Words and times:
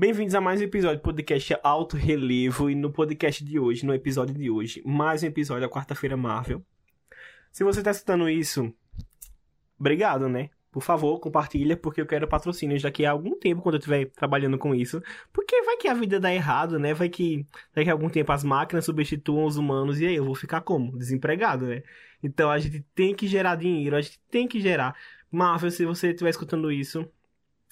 Bem-vindos 0.00 0.32
a 0.36 0.40
mais 0.40 0.60
um 0.60 0.62
episódio 0.62 0.98
do 0.98 1.02
podcast 1.02 1.56
Alto 1.60 1.96
Relevo. 1.96 2.70
E 2.70 2.74
no 2.76 2.88
podcast 2.88 3.44
de 3.44 3.58
hoje, 3.58 3.84
no 3.84 3.92
episódio 3.92 4.32
de 4.32 4.48
hoje, 4.48 4.80
mais 4.86 5.24
um 5.24 5.26
episódio 5.26 5.62
da 5.62 5.68
quarta-feira 5.68 6.16
Marvel. 6.16 6.64
Se 7.50 7.64
você 7.64 7.82
tá 7.82 7.90
escutando 7.90 8.28
isso, 8.28 8.72
obrigado, 9.76 10.28
né? 10.28 10.50
Por 10.70 10.84
favor, 10.84 11.18
compartilha, 11.18 11.76
porque 11.76 12.00
eu 12.00 12.06
quero 12.06 12.28
patrocínios 12.28 12.80
daqui 12.80 13.04
a 13.04 13.10
algum 13.10 13.36
tempo, 13.40 13.60
quando 13.60 13.74
eu 13.74 13.78
estiver 13.80 14.04
trabalhando 14.12 14.56
com 14.56 14.72
isso. 14.72 15.02
Porque 15.32 15.60
vai 15.62 15.76
que 15.76 15.88
a 15.88 15.94
vida 15.94 16.20
dá 16.20 16.32
errado, 16.32 16.78
né? 16.78 16.94
Vai 16.94 17.08
que 17.08 17.44
daqui 17.74 17.90
a 17.90 17.92
algum 17.92 18.08
tempo 18.08 18.30
as 18.30 18.44
máquinas 18.44 18.84
substituam 18.84 19.46
os 19.46 19.56
humanos 19.56 19.98
e 20.00 20.06
aí 20.06 20.14
eu 20.14 20.24
vou 20.24 20.36
ficar 20.36 20.60
como? 20.60 20.96
Desempregado, 20.96 21.66
né? 21.66 21.82
Então 22.22 22.52
a 22.52 22.58
gente 22.60 22.86
tem 22.94 23.16
que 23.16 23.26
gerar 23.26 23.56
dinheiro, 23.56 23.96
a 23.96 24.00
gente 24.00 24.20
tem 24.30 24.46
que 24.46 24.60
gerar. 24.60 24.94
Marvel, 25.28 25.72
se 25.72 25.84
você 25.84 26.10
estiver 26.10 26.30
escutando 26.30 26.70
isso, 26.70 27.04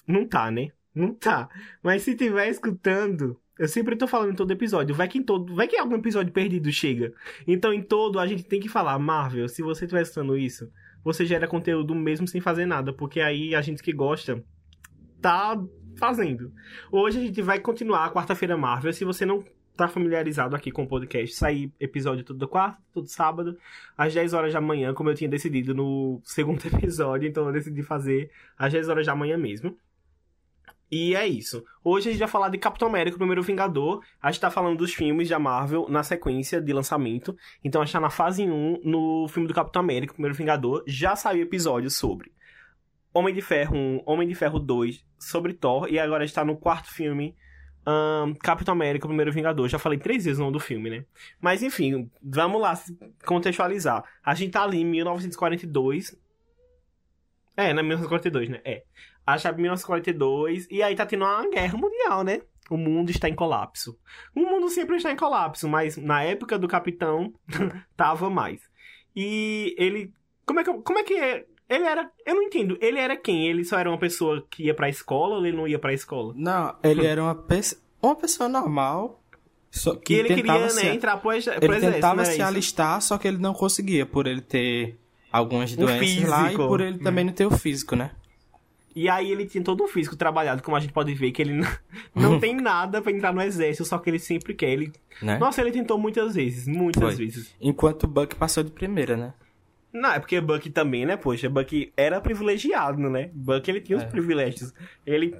não 0.05 0.27
tá, 0.27 0.51
né? 0.51 0.73
Não 0.97 1.13
tá. 1.15 1.47
Mas 1.83 2.01
se 2.01 2.11
estiver 2.11 2.49
escutando, 2.49 3.39
eu 3.57 3.67
sempre 3.67 3.95
tô 3.95 4.07
falando 4.07 4.31
em 4.31 4.35
todo 4.35 4.51
episódio. 4.51 4.95
Vai 4.95 5.07
que 5.07 5.19
em 5.19 5.23
todo, 5.23 5.53
vai 5.53 5.67
que 5.67 5.77
algum 5.77 5.95
episódio 5.95 6.33
perdido 6.33 6.71
chega. 6.71 7.13
Então 7.47 7.71
em 7.71 7.81
todo 7.81 8.19
a 8.19 8.25
gente 8.25 8.43
tem 8.43 8.59
que 8.59 8.67
falar, 8.67 8.97
Marvel, 8.97 9.47
se 9.47 9.61
você 9.61 9.85
estiver 9.85 10.01
escutando 10.01 10.35
isso, 10.35 10.69
você 11.03 11.25
gera 11.25 11.47
conteúdo 11.47 11.93
mesmo 11.93 12.27
sem 12.27 12.41
fazer 12.41 12.65
nada, 12.65 12.91
porque 12.91 13.21
aí 13.21 13.53
a 13.53 13.61
gente 13.61 13.83
que 13.83 13.93
gosta 13.93 14.43
tá 15.21 15.63
fazendo. 15.95 16.51
Hoje 16.91 17.19
a 17.19 17.21
gente 17.21 17.41
vai 17.41 17.59
continuar 17.59 18.05
a 18.05 18.11
quarta-feira 18.11 18.57
Marvel. 18.57 18.91
Se 18.91 19.05
você 19.05 19.25
não 19.25 19.43
tá 19.75 19.87
familiarizado 19.87 20.55
aqui 20.55 20.71
com 20.71 20.83
o 20.83 20.87
podcast, 20.87 21.35
sair 21.35 21.71
episódio 21.79 22.25
todo 22.25 22.47
quarta, 22.47 22.79
todo 22.91 23.07
sábado, 23.07 23.55
às 23.95 24.11
10 24.11 24.33
horas 24.33 24.51
da 24.51 24.59
manhã, 24.59 24.91
como 24.93 25.11
eu 25.11 25.15
tinha 25.15 25.29
decidido 25.29 25.75
no 25.75 26.19
segundo 26.23 26.65
episódio, 26.65 27.29
então 27.29 27.45
eu 27.45 27.53
decidi 27.53 27.83
fazer 27.83 28.31
às 28.57 28.73
10 28.73 28.89
horas 28.89 29.05
da 29.05 29.15
manhã 29.15 29.37
mesmo. 29.37 29.77
E 30.89 31.15
é 31.15 31.27
isso. 31.27 31.65
Hoje 31.83 32.07
a 32.07 32.11
gente 32.11 32.19
vai 32.19 32.29
falar 32.29 32.49
de 32.49 32.57
Capitão 32.57 32.87
América, 32.87 33.15
o 33.15 33.19
primeiro 33.19 33.43
Vingador. 33.43 34.01
A 34.21 34.31
gente 34.31 34.39
tá 34.39 34.49
falando 34.49 34.77
dos 34.77 34.93
filmes 34.93 35.27
da 35.27 35.37
Marvel 35.37 35.85
na 35.89 36.01
sequência 36.01 36.61
de 36.61 36.71
lançamento. 36.71 37.35
Então 37.63 37.81
a 37.81 37.85
gente 37.85 37.93
tá 37.93 37.99
na 37.99 38.09
fase 38.09 38.43
1, 38.43 38.81
no 38.85 39.27
filme 39.27 39.47
do 39.47 39.53
Capitão 39.53 39.81
América, 39.81 40.13
o 40.13 40.15
primeiro 40.15 40.35
Vingador. 40.35 40.83
Já 40.87 41.15
saiu 41.15 41.43
episódio 41.43 41.89
sobre 41.89 42.31
Homem 43.13 43.33
de 43.33 43.41
Ferro 43.41 43.75
1, 43.75 44.03
Homem 44.05 44.27
de 44.27 44.33
Ferro 44.33 44.59
2, 44.59 45.03
sobre 45.19 45.53
Thor. 45.53 45.87
E 45.89 45.99
agora 45.99 46.23
a 46.23 46.25
gente 46.25 46.35
tá 46.35 46.45
no 46.45 46.55
quarto 46.55 46.89
filme, 46.89 47.35
um, 47.85 48.33
Capitão 48.35 48.71
América, 48.71 49.05
o 49.05 49.09
primeiro 49.09 49.33
Vingador. 49.33 49.67
Já 49.67 49.77
falei 49.77 49.99
três 49.99 50.23
vezes 50.23 50.39
o 50.39 50.43
nome 50.43 50.53
do 50.53 50.59
filme, 50.59 50.89
né? 50.89 51.05
Mas 51.41 51.61
enfim, 51.61 52.09
vamos 52.23 52.61
lá 52.61 52.79
contextualizar. 53.25 54.05
A 54.23 54.33
gente 54.33 54.51
tá 54.51 54.63
ali 54.63 54.79
em 54.79 54.85
1942. 54.85 56.17
É, 57.57 57.73
na 57.73 57.81
1942, 57.81 58.49
né? 58.49 58.61
É 58.63 58.83
a 59.27 59.37
chave 59.37 59.61
1942, 59.61 60.67
e 60.71 60.81
aí 60.81 60.95
tá 60.95 61.05
tendo 61.05 61.25
uma 61.25 61.49
guerra 61.49 61.77
mundial, 61.77 62.23
né? 62.23 62.41
O 62.69 62.77
mundo 62.77 63.09
está 63.09 63.27
em 63.27 63.35
colapso. 63.35 63.99
O 64.33 64.39
mundo 64.39 64.69
sempre 64.69 64.95
está 64.95 65.11
em 65.11 65.17
colapso, 65.17 65.67
mas 65.67 65.97
na 65.97 66.23
época 66.23 66.57
do 66.57 66.67
capitão 66.67 67.33
tava 67.97 68.29
mais. 68.29 68.61
E 69.13 69.75
ele. 69.77 70.13
Como 70.45 70.61
é 70.61 70.63
que, 70.63 70.73
como 70.73 70.99
é, 70.99 71.03
que 71.03 71.13
é? 71.15 71.45
Ele 71.67 71.83
era. 71.83 72.09
Eu 72.25 72.35
não 72.35 72.43
entendo. 72.43 72.77
Ele 72.79 72.99
era 72.99 73.17
quem? 73.17 73.47
Ele 73.47 73.65
só 73.65 73.77
era 73.77 73.89
uma 73.89 73.97
pessoa 73.97 74.45
que 74.49 74.63
ia 74.63 74.73
pra 74.73 74.87
escola 74.87 75.35
ou 75.35 75.45
ele 75.45 75.57
não 75.57 75.67
ia 75.67 75.77
pra 75.77 75.93
escola? 75.93 76.33
Não, 76.35 76.75
ele 76.81 77.05
era 77.05 77.21
uma, 77.21 77.35
pe 77.35 77.59
uma 78.01 78.15
pessoa 78.15 78.47
normal. 78.47 79.21
Só 79.69 79.93
que 79.93 80.13
e 80.13 80.19
ele 80.19 80.35
queria, 80.35 80.69
se, 80.69 80.85
né, 80.85 80.95
entrar 80.95 81.17
pro, 81.17 81.33
exército. 81.33 81.65
Ele 81.65 81.79
tentava 81.79 82.23
se 82.23 82.33
isso? 82.33 82.43
alistar, 82.43 83.01
só 83.01 83.17
que 83.17 83.27
ele 83.27 83.37
não 83.37 83.53
conseguia, 83.53 84.05
por 84.05 84.25
ele 84.25 84.39
ter 84.39 84.97
algumas 85.29 85.75
doenças 85.75 86.23
lá 86.29 86.51
e 86.51 86.55
por 86.55 86.79
ele 86.79 86.99
também 86.99 87.25
não 87.25 87.33
ter 87.33 87.45
o 87.45 87.51
físico, 87.51 87.93
né? 87.95 88.11
E 88.97 89.07
aí 89.07 89.31
ele 89.31 89.45
tinha 89.45 89.63
todo 89.63 89.83
um 89.83 89.87
físico 89.87 90.15
trabalhado, 90.15 90.63
como 90.63 90.75
a 90.75 90.79
gente 90.79 90.91
pode 90.91 91.13
ver, 91.13 91.31
que 91.31 91.39
ele 91.39 91.53
não, 92.15 92.31
não 92.31 92.39
tem 92.41 92.55
nada 92.55 92.99
para 92.99 93.11
entrar 93.11 93.31
no 93.31 93.39
exército, 93.39 93.85
só 93.85 93.99
que 93.99 94.09
ele 94.09 94.17
sempre 94.17 94.55
quer. 94.55 94.71
Ele... 94.71 94.91
Né? 95.21 95.37
Nossa, 95.37 95.61
ele 95.61 95.71
tentou 95.71 95.99
muitas 95.99 96.33
vezes, 96.33 96.67
muitas 96.67 97.03
Foi. 97.03 97.15
vezes. 97.15 97.55
Enquanto 97.61 98.05
o 98.05 98.07
Buck 98.07 98.35
passou 98.35 98.63
de 98.63 98.71
primeira, 98.71 99.15
né? 99.15 99.33
Não, 99.93 100.13
é 100.13 100.19
porque 100.19 100.41
Buck 100.41 100.67
também, 100.71 101.05
né? 101.05 101.15
Poxa, 101.15 101.47
Buck 101.47 101.93
era 101.95 102.19
privilegiado, 102.19 102.97
né? 103.07 103.29
Buck 103.35 103.69
ele 103.69 103.81
tinha 103.81 103.99
é. 103.99 104.01
os 104.03 104.09
privilégios. 104.09 104.73
Ele 105.05 105.35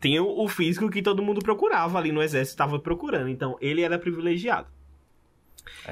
tinha 0.00 0.20
o 0.20 0.48
físico 0.48 0.90
que 0.90 1.00
todo 1.00 1.22
mundo 1.22 1.40
procurava 1.40 1.98
ali 1.98 2.10
no 2.10 2.20
exército, 2.20 2.54
estava 2.54 2.80
procurando. 2.80 3.28
Então, 3.28 3.56
ele 3.60 3.82
era 3.82 3.96
privilegiado. 3.96 4.66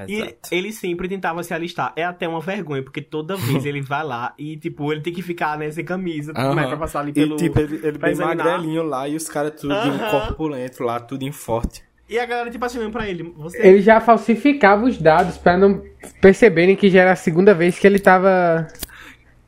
Exato. 0.07 0.09
E 0.51 0.55
ele 0.55 0.71
sempre 0.71 1.07
tentava 1.07 1.41
se 1.43 1.53
alistar. 1.53 1.93
É 1.95 2.03
até 2.03 2.27
uma 2.27 2.39
vergonha, 2.39 2.83
porque 2.83 3.01
toda 3.01 3.35
vez 3.37 3.65
ele 3.65 3.81
vai 3.81 4.03
lá 4.03 4.33
e, 4.37 4.57
tipo, 4.57 4.91
ele 4.91 5.01
tem 5.01 5.13
que 5.13 5.21
ficar, 5.21 5.57
né, 5.57 5.69
sem 5.71 5.83
camisa, 5.83 6.33
uhum. 6.37 6.55
né, 6.55 6.67
pra 6.67 6.77
passar 6.77 7.01
ali 7.01 7.13
pelo... 7.13 7.35
E, 7.35 7.37
tipo, 7.37 7.59
ele, 7.59 7.79
ele 7.83 7.97
bem 7.97 8.15
magrelinho 8.15 8.83
lá 8.83 9.07
e 9.07 9.15
os 9.15 9.27
caras 9.27 9.59
tudo 9.59 9.73
uhum. 9.73 9.97
corpulento 10.11 10.83
lá, 10.83 10.99
tudo 10.99 11.23
em 11.23 11.31
forte. 11.31 11.83
E 12.09 12.17
a 12.17 12.25
galera, 12.25 12.49
tipo 12.49 12.63
assim, 12.63 12.89
pra 12.89 13.07
ele... 13.07 13.33
Você... 13.37 13.65
Ele 13.65 13.81
já 13.81 13.99
falsificava 13.99 14.85
os 14.85 14.97
dados 14.97 15.37
pra 15.37 15.57
não 15.57 15.83
perceberem 16.21 16.75
que 16.75 16.89
já 16.89 17.01
era 17.01 17.11
a 17.11 17.17
segunda 17.17 17.53
vez 17.53 17.77
que 17.77 17.85
ele 17.85 17.99
tava 17.99 18.65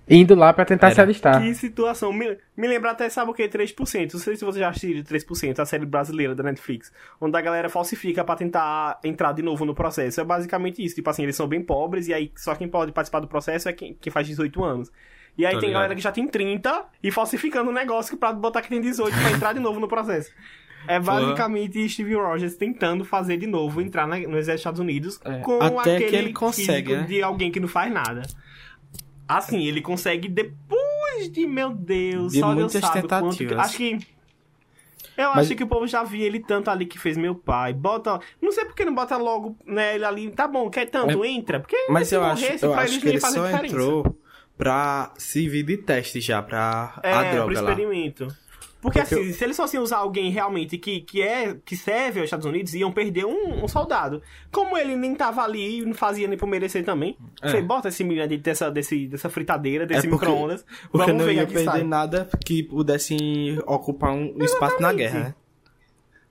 indo 0.10 0.34
lá 0.36 0.52
para 0.52 0.66
tentar 0.66 0.88
Era. 0.88 0.96
se 0.96 1.02
alistar. 1.02 1.42
Que 1.42 1.54
situação. 1.54 2.12
Me, 2.12 2.38
me 2.58 2.68
lembra 2.68 2.92
até, 2.92 3.08
sabe 3.10 3.32
o 3.32 3.34
que? 3.34 3.48
3%. 3.48 4.14
Não 4.14 4.20
sei 4.20 4.36
se 4.36 4.44
você 4.44 4.60
já 4.60 4.70
assistiu 4.70 5.04
3%, 5.04 5.60
a 5.60 5.66
série 5.66 5.86
brasileira 5.86 6.34
da 6.34 6.44
Netflix. 6.44 6.92
Onde 7.22 7.38
a 7.38 7.42
galera 7.42 7.70
falsifica 7.70 8.24
para 8.24 8.36
tentar 8.36 9.00
entrar 9.04 9.32
de 9.34 9.42
novo 9.42 9.66
no 9.66 9.76
processo. 9.76 10.20
É 10.20 10.24
basicamente 10.24 10.84
isso. 10.84 10.96
Tipo 10.96 11.10
assim, 11.10 11.24
eles 11.24 11.36
são 11.36 11.48
bem 11.48 11.62
pobres 11.62 12.08
e 12.08 12.14
aí 12.14 12.32
só 12.36 12.56
quem 12.56 12.68
pode 12.68 12.92
participar 12.92 13.20
do 13.20 13.28
processo 13.28 13.70
é 13.70 13.74
quem, 13.74 13.96
quem 14.00 14.12
faz 14.12 14.28
18 14.28 14.64
anos. 14.64 14.92
E 15.38 15.46
aí 15.46 15.54
Tô 15.54 15.60
tem 15.60 15.70
ligado. 15.70 15.82
galera 15.82 15.96
que 15.96 16.02
já 16.02 16.12
tem 16.12 16.28
30 16.28 16.86
e 17.04 17.12
falsificando 17.12 17.70
um 17.70 17.74
negócio 17.74 18.18
pra 18.18 18.34
botar 18.34 18.62
que 18.62 18.70
tem 18.70 18.82
18 18.82 19.16
pra 19.16 19.32
entrar 19.32 19.54
de 19.54 19.60
novo 19.60 19.80
no 19.80 19.88
processo. 19.88 20.32
É 20.88 21.00
basicamente 21.00 21.88
Steve 21.90 22.16
Rogers 22.16 22.56
tentando 22.56 23.04
fazer 23.04 23.38
de 23.38 23.46
novo 23.46 23.82
entrar 23.82 24.08
na, 24.08 24.18
no 24.18 24.38
exército 24.38 24.52
dos 24.52 24.60
Estados 24.60 24.80
Unidos 24.80 25.20
é, 25.24 25.40
com 25.40 25.62
até 25.62 25.96
aquele 25.96 26.10
que 26.10 26.16
ele 26.16 26.34
consegue, 26.34 26.96
né? 26.96 27.04
de 27.04 27.22
alguém 27.22 27.52
que 27.52 27.60
não 27.60 27.68
faz 27.68 27.92
nada. 27.92 28.24
Assim, 29.30 29.64
ele 29.64 29.82
consegue 29.82 30.28
depois 30.28 31.30
de, 31.32 31.46
meu 31.46 31.70
Deus, 31.70 32.34
de 32.34 32.40
só 32.40 32.56
Deus 32.56 32.72
sabe 32.72 33.02
tentativas. 33.02 33.38
Quanto, 33.38 33.60
acho 33.60 33.78
que 33.78 34.00
eu 35.20 35.30
Mas... 35.30 35.40
acho 35.40 35.56
que 35.56 35.64
o 35.64 35.68
povo 35.68 35.86
já 35.86 36.02
via 36.02 36.26
ele 36.26 36.40
tanto 36.40 36.70
ali 36.72 36.86
que 36.86 36.98
fez 36.98 37.18
meu 37.18 37.36
pai. 37.36 37.74
Bota. 37.74 38.22
Não 38.42 38.54
sei 38.54 38.64
por 38.64 38.74
que 38.74 38.86
não 38.86 38.96
bota 38.96 39.18
logo, 39.18 39.56
né, 39.66 39.96
ele 39.96 40.06
ali. 40.06 40.32
Tá 40.32 40.48
bom, 40.48 40.70
quer 40.70 40.90
tanto, 40.90 41.24
é... 41.24 41.28
entra. 41.28 41.60
Porque 41.60 41.76
Mas 41.90 42.12
eu 42.12 42.24
acho, 42.24 42.46
eu 42.62 42.74
acho 42.74 43.02
que 43.02 43.10
ele 43.10 43.20
só 43.20 43.28
diferença. 43.28 43.66
entrou 43.66 44.18
pra 44.58 45.12
servir 45.18 45.64
de 45.64 45.78
teste 45.78 46.22
já, 46.22 46.42
pra 46.42 47.00
é, 47.04 47.14
a 47.14 47.32
droga 47.34 47.44
pro 47.46 47.54
experimento. 47.54 48.26
Lá. 48.26 48.49
Porque, 48.82 49.00
Porque 49.00 49.16
assim, 49.16 49.28
eu... 49.28 49.34
se 49.34 49.44
eles 49.44 49.58
fossem 49.58 49.80
usar 49.80 49.98
alguém 49.98 50.32
realmente 50.32 50.78
que, 50.78 51.02
que, 51.02 51.22
é, 51.22 51.58
que 51.66 51.76
serve 51.76 52.20
aos 52.20 52.28
Estados 52.28 52.46
Unidos, 52.46 52.74
iam 52.74 52.92
perder 52.92 53.26
um, 53.26 53.64
um 53.64 53.68
soldado. 53.68 54.22
Como 54.52 54.78
ele 54.78 54.96
nem 54.96 55.14
tava 55.16 55.42
ali 55.44 55.80
e 55.80 55.86
não 55.86 55.94
fazia 55.94 56.28
nem 56.28 56.38
por 56.38 56.48
merecer 56.48 56.86
também. 56.86 57.18
É. 57.42 57.50
Você 57.50 57.62
bota 57.62 57.90
esse 57.90 58.04
menino 58.06 58.38
dessa, 58.38 58.72
desse, 58.72 59.08
dessa 59.08 59.30
fritadeira, 59.30 59.86
desse 59.86 60.08
é 60.08 60.10
micro-ondas. 60.10 60.66
Porque 60.92 61.12
não 61.12 61.30
ia 61.30 61.46
perder 61.46 61.66
sai. 61.66 61.84
nada 61.84 62.30
que 62.46 62.64
pudesse 62.64 63.18
ocupar 63.66 64.12
um 64.12 64.28
Exatamente. 64.28 64.46
espaço 64.46 64.82
na 64.82 64.94
guerra, 64.94 65.20
né? 65.20 65.36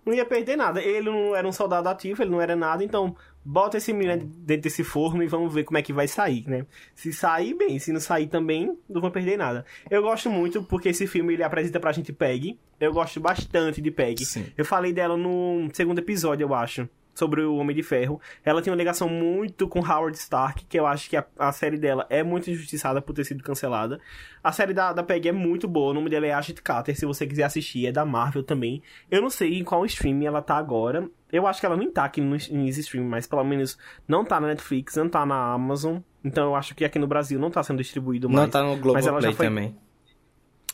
Não 0.06 0.14
ia 0.14 0.24
perder 0.24 0.56
nada. 0.56 0.80
Ele 0.80 1.10
não 1.10 1.36
era 1.36 1.46
um 1.46 1.52
soldado 1.52 1.86
ativo, 1.86 2.22
ele 2.22 2.30
não 2.30 2.40
era 2.40 2.56
nada, 2.56 2.82
então 2.82 3.14
bota 3.50 3.78
esse 3.78 3.94
menino 3.94 4.26
dentro 4.26 4.64
desse 4.64 4.84
forno 4.84 5.22
e 5.22 5.26
vamos 5.26 5.54
ver 5.54 5.64
como 5.64 5.78
é 5.78 5.82
que 5.82 5.90
vai 5.90 6.06
sair, 6.06 6.46
né? 6.46 6.66
Se 6.94 7.10
sair, 7.14 7.54
bem. 7.54 7.78
Se 7.78 7.90
não 7.90 7.98
sair 7.98 8.26
também, 8.26 8.76
não 8.86 9.00
vão 9.00 9.10
perder 9.10 9.38
nada. 9.38 9.64
Eu 9.90 10.02
gosto 10.02 10.28
muito 10.28 10.62
porque 10.62 10.90
esse 10.90 11.06
filme 11.06 11.32
ele 11.32 11.42
apresenta 11.42 11.80
pra 11.80 11.90
gente 11.90 12.12
Peg. 12.12 12.58
Eu 12.78 12.92
gosto 12.92 13.18
bastante 13.18 13.80
de 13.80 13.90
Peg. 13.90 14.22
Eu 14.56 14.66
falei 14.66 14.92
dela 14.92 15.16
no 15.16 15.66
segundo 15.72 15.98
episódio, 15.98 16.44
eu 16.44 16.54
acho 16.54 16.86
sobre 17.14 17.40
o 17.42 17.56
Homem 17.56 17.74
de 17.74 17.82
Ferro. 17.82 18.20
Ela 18.44 18.60
tem 18.62 18.70
uma 18.70 18.76
ligação 18.76 19.08
muito 19.08 19.66
com 19.66 19.80
Howard 19.80 20.16
Stark, 20.16 20.66
que 20.66 20.78
eu 20.78 20.86
acho 20.86 21.08
que 21.08 21.16
a, 21.16 21.26
a 21.38 21.50
série 21.50 21.78
dela 21.78 22.06
é 22.10 22.22
muito 22.22 22.48
injustiçada 22.50 23.00
por 23.02 23.14
ter 23.14 23.24
sido 23.24 23.42
cancelada. 23.42 23.98
A 24.44 24.52
série 24.52 24.72
da, 24.72 24.92
da 24.92 25.02
Peggy 25.02 25.30
é 25.30 25.32
muito 25.32 25.66
boa, 25.66 25.90
o 25.90 25.94
nome 25.94 26.08
dela 26.10 26.26
é 26.26 26.32
Ashton 26.32 26.62
Carter, 26.62 26.96
se 26.96 27.04
você 27.04 27.26
quiser 27.26 27.44
assistir, 27.44 27.86
é 27.86 27.92
da 27.92 28.04
Marvel 28.04 28.44
também. 28.44 28.82
Eu 29.10 29.20
não 29.20 29.30
sei 29.30 29.58
em 29.58 29.64
qual 29.64 29.84
stream 29.84 30.22
ela 30.22 30.40
tá 30.40 30.56
agora. 30.56 31.10
Eu 31.30 31.46
acho 31.46 31.60
que 31.60 31.66
ela 31.66 31.76
nem 31.76 31.90
tá 31.90 32.04
aqui 32.04 32.20
no, 32.20 32.36
stream, 32.36 33.04
mas 33.04 33.26
pelo 33.26 33.44
menos 33.44 33.76
não 34.06 34.24
tá 34.24 34.40
na 34.40 34.48
Netflix, 34.48 34.96
não 34.96 35.08
tá 35.08 35.26
na 35.26 35.52
Amazon. 35.52 35.98
Então 36.24 36.46
eu 36.46 36.56
acho 36.56 36.74
que 36.74 36.84
aqui 36.84 36.98
no 36.98 37.06
Brasil 37.06 37.38
não 37.38 37.50
tá 37.50 37.62
sendo 37.62 37.78
distribuído 37.78 38.28
mais. 38.28 38.42
Não 38.42 38.50
tá 38.50 38.62
no 38.62 38.76
Globoplay 38.76 39.34
foi... 39.34 39.46
também. 39.46 39.76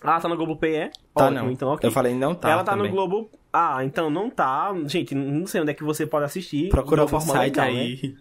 Ah, 0.01 0.21
tá 0.21 0.29
no 0.29 0.37
Globoplay, 0.37 0.77
é? 0.77 0.91
Tá 1.15 1.25
Ótimo, 1.27 1.31
não. 1.41 1.51
Então, 1.51 1.73
okay. 1.73 1.89
Eu 1.89 1.93
falei 1.93 2.15
não 2.15 2.35
tá 2.35 2.51
Ela 2.51 2.63
tá 2.63 2.73
também. 2.73 2.89
no 2.89 2.93
Globo... 2.93 3.31
Ah, 3.53 3.85
então 3.85 4.11
não 4.11 4.29
tá. 4.29 4.73
Gente, 4.87 5.15
não 5.15 5.47
sei 5.47 5.63
onde 5.63 5.71
é 5.71 5.75
que 5.75 5.83
você 5.83 6.07
pode 6.07 6.25
assistir. 6.27 6.69
Procura 6.69 7.05
o 7.05 7.21
site 7.21 7.57
legal, 7.57 7.67
aí. 7.67 8.01
Né? 8.03 8.15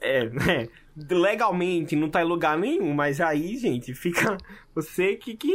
É, 0.00 0.20
é, 0.24 0.68
legalmente 1.14 1.94
não 1.96 2.08
tá 2.08 2.22
em 2.22 2.24
lugar 2.24 2.56
nenhum, 2.56 2.94
mas 2.94 3.20
aí, 3.20 3.56
gente, 3.56 3.94
fica 3.94 4.38
você 4.74 5.16
que 5.16 5.36
que 5.36 5.52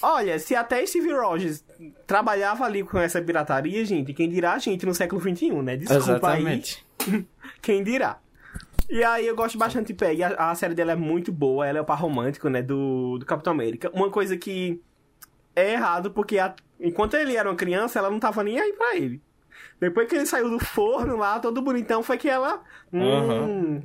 Olha, 0.00 0.38
se 0.38 0.54
até 0.54 0.84
Steve 0.86 1.12
Rogers 1.12 1.64
trabalhava 2.06 2.64
ali 2.64 2.82
com 2.82 2.98
essa 2.98 3.20
pirataria, 3.20 3.84
gente, 3.84 4.12
quem 4.12 4.28
dirá 4.28 4.54
a 4.54 4.58
gente 4.58 4.84
no 4.84 4.94
século 4.94 5.20
XXI, 5.20 5.50
né? 5.62 5.76
Desculpa 5.76 6.04
Exatamente. 6.04 6.86
aí. 7.06 7.24
quem 7.60 7.82
dirá. 7.82 8.18
E 8.88 9.02
aí 9.02 9.26
eu 9.26 9.34
gosto 9.34 9.56
bastante 9.56 9.88
de 9.88 9.94
Peg. 9.94 10.22
A, 10.22 10.50
a, 10.50 10.54
série 10.54 10.74
dela 10.74 10.92
é 10.92 10.96
muito 10.96 11.32
boa. 11.32 11.66
Ela 11.66 11.78
é 11.78 11.80
o 11.80 11.84
par 11.84 11.98
romântico, 11.98 12.48
né? 12.48 12.60
Do, 12.62 13.18
do 13.18 13.24
Capitão 13.24 13.52
América. 13.52 13.90
Uma 13.94 14.10
coisa 14.10 14.36
que 14.36 14.82
é 15.56 15.72
errado 15.72 16.10
porque 16.10 16.38
a, 16.38 16.54
Enquanto 16.82 17.14
ele 17.14 17.36
era 17.36 17.48
uma 17.48 17.54
criança, 17.54 18.00
ela 18.00 18.10
não 18.10 18.18
tava 18.18 18.42
nem 18.42 18.58
aí 18.58 18.72
pra 18.72 18.96
ele. 18.96 19.22
Depois 19.80 20.08
que 20.08 20.16
ele 20.16 20.26
saiu 20.26 20.50
do 20.50 20.58
forno 20.58 21.16
lá, 21.16 21.38
todo 21.38 21.62
bonitão, 21.62 22.02
foi 22.02 22.18
que 22.18 22.28
ela. 22.28 22.60
Hum, 22.92 23.80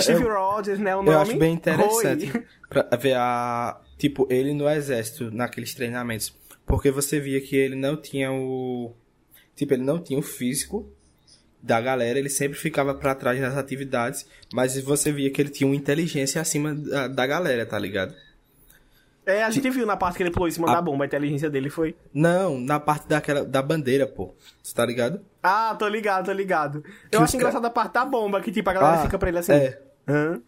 Steve 0.00 0.22
eu, 0.22 0.28
Rogers, 0.28 0.78
né? 0.78 0.94
O 0.94 1.02
nome. 1.02 1.10
Eu 1.10 1.20
acho 1.20 1.36
bem 1.36 1.54
interessante 1.54 2.32
pra 2.68 2.96
ver 2.96 3.16
a. 3.16 3.80
Tipo, 3.98 4.26
ele 4.30 4.52
no 4.52 4.68
exército, 4.68 5.30
naqueles 5.30 5.74
treinamentos. 5.74 6.34
Porque 6.66 6.90
você 6.90 7.20
via 7.20 7.40
que 7.40 7.56
ele 7.56 7.76
não 7.76 7.96
tinha 7.96 8.32
o. 8.32 8.94
Tipo, 9.54 9.74
ele 9.74 9.84
não 9.84 10.02
tinha 10.02 10.18
o 10.18 10.22
físico 10.22 10.88
da 11.62 11.80
galera, 11.80 12.18
ele 12.18 12.28
sempre 12.28 12.58
ficava 12.58 12.94
para 12.94 13.14
trás 13.14 13.40
nas 13.40 13.56
atividades, 13.56 14.26
mas 14.52 14.78
você 14.82 15.10
via 15.10 15.30
que 15.30 15.40
ele 15.40 15.48
tinha 15.48 15.66
uma 15.66 15.74
inteligência 15.74 16.38
acima 16.38 16.74
da, 16.74 17.08
da 17.08 17.26
galera, 17.26 17.64
tá 17.64 17.78
ligado? 17.78 18.14
É, 19.26 19.42
a 19.42 19.50
gente 19.50 19.68
viu 19.70 19.86
na 19.86 19.96
parte 19.96 20.16
que 20.16 20.22
ele 20.22 20.30
pulou 20.30 20.48
em 20.48 20.50
cima 20.50 20.70
a... 20.70 20.74
da 20.74 20.82
bomba, 20.82 21.04
a 21.04 21.06
inteligência 21.06 21.48
dele 21.48 21.70
foi. 21.70 21.96
Não, 22.12 22.58
na 22.60 22.78
parte 22.78 23.08
daquela, 23.08 23.44
da 23.44 23.62
bandeira, 23.62 24.06
pô. 24.06 24.34
Você 24.62 24.74
tá 24.74 24.84
ligado? 24.84 25.20
Ah, 25.42 25.74
tô 25.78 25.88
ligado, 25.88 26.26
tô 26.26 26.32
ligado. 26.32 26.82
Que 27.10 27.16
Eu 27.16 27.22
acho 27.22 27.36
engraçado 27.36 27.62
ca... 27.62 27.68
a 27.68 27.70
parte 27.70 27.92
da 27.94 28.04
bomba, 28.04 28.40
que 28.40 28.52
tipo, 28.52 28.68
a 28.68 28.72
galera 28.72 28.98
ah, 28.98 29.02
fica 29.02 29.18
pra 29.18 29.28
ele 29.28 29.38
assim. 29.38 29.52
É. 29.52 29.80
Hã? 30.06 30.40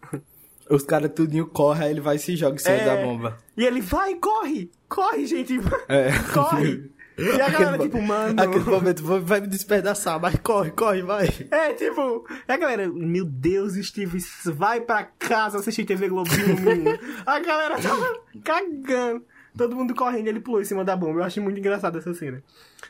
Os 0.69 0.83
caras 0.83 1.11
tudinho 1.13 1.47
corre, 1.47 1.85
aí 1.85 1.91
ele 1.91 2.01
vai 2.01 2.17
e 2.17 2.19
se 2.19 2.35
joga 2.35 2.55
em 2.55 2.59
cima 2.59 2.75
é... 2.75 2.85
da 2.85 2.95
bomba. 2.97 3.37
E 3.55 3.65
ele 3.65 3.81
vai, 3.81 4.15
corre! 4.15 4.69
Corre, 4.87 5.25
gente! 5.25 5.59
É. 5.87 6.09
Corre! 6.33 6.91
E 7.17 7.41
a 7.41 7.49
galera, 7.49 7.79
tipo, 7.79 7.99
mano. 7.99 8.39
Aquele 8.39 8.63
momento 8.63 9.03
vai 9.03 9.41
me 9.41 9.47
despedaçar, 9.47 10.19
mas 10.19 10.35
corre, 10.37 10.69
corre, 10.71 11.01
vai. 11.01 11.27
É, 11.49 11.73
tipo, 11.73 12.25
é 12.47 12.53
a 12.53 12.57
galera, 12.57 12.87
meu 12.87 13.25
Deus, 13.25 13.73
Steve, 13.73 14.19
vai 14.45 14.81
pra 14.81 15.03
casa 15.03 15.57
assistir 15.57 15.83
TV 15.83 16.09
Globinho. 16.09 16.99
A 17.25 17.39
galera 17.39 17.79
tava 17.79 18.19
cagando. 18.43 19.25
Todo 19.57 19.75
mundo 19.75 19.95
correndo, 19.95 20.27
ele 20.27 20.39
pulou 20.39 20.61
em 20.61 20.65
cima 20.65 20.85
da 20.85 20.95
bomba. 20.95 21.19
Eu 21.19 21.23
achei 21.23 21.41
muito 21.41 21.57
engraçado 21.57 21.97
essa 21.97 22.13
cena. 22.13 22.43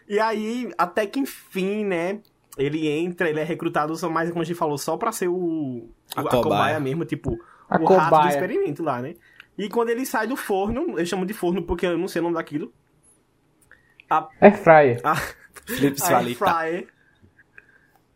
E 0.08 0.20
aí, 0.20 0.70
até 0.78 1.06
que 1.06 1.20
enfim, 1.22 1.86
né? 1.86 2.20
Ele 2.58 2.90
entra, 2.90 3.30
ele 3.30 3.40
é 3.40 3.44
recrutado, 3.44 3.96
só 3.96 4.10
mais 4.10 4.30
como 4.30 4.42
a 4.42 4.46
gente 4.46 4.58
falou, 4.58 4.78
só 4.78 4.98
pra 4.98 5.14
ser 5.14 5.30
o. 5.30 5.88
A, 6.14 6.22
a 6.22 6.24
cobaia. 6.24 6.44
cobaia 6.44 6.80
mesmo, 6.82 7.06
tipo, 7.06 7.40
a 7.70 7.78
o 7.78 7.80
cobaia. 7.80 8.02
rato 8.02 8.24
do 8.24 8.30
experimento 8.30 8.84
lá, 8.84 9.02
né? 9.02 9.16
E 9.58 9.70
quando 9.70 9.90
ele 9.90 10.06
sai 10.06 10.28
do 10.28 10.36
forno, 10.36 11.00
eu 11.00 11.06
chamo 11.06 11.26
de 11.26 11.34
forno 11.34 11.64
porque 11.64 11.86
eu 11.86 11.98
não 11.98 12.08
sei 12.10 12.20
o 12.20 12.24
nome 12.24 12.36
daquilo. 12.36 12.74
A... 14.10 14.28
Air 14.42 14.58
fryer. 14.58 15.02
A... 15.04 15.16
Flips 15.68 16.10
Air 16.10 16.36
fryer. 16.36 16.88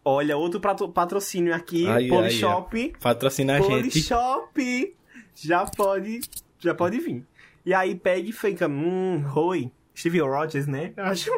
Olha, 0.04 0.36
outro 0.36 0.60
patrocínio 0.92 1.54
aqui, 1.54 1.88
aí, 1.88 2.08
Polishop. 2.08 2.76
Aí, 2.76 2.94
Patrocina 3.00 3.58
a 3.58 3.62
gente. 3.62 3.70
Polishop. 3.70 4.96
Já 5.36 5.66
pode, 5.66 6.22
já 6.60 6.74
pode 6.74 7.00
vir. 7.00 7.26
E 7.66 7.74
aí 7.74 7.94
pede 7.94 8.30
e 8.30 8.34
fica, 8.34 8.68
hum, 8.68 9.24
Roy, 9.28 9.72
Steve 9.96 10.20
Rogers, 10.20 10.66
né? 10.66 10.94
Eu 10.98 11.06
acho 11.06 11.32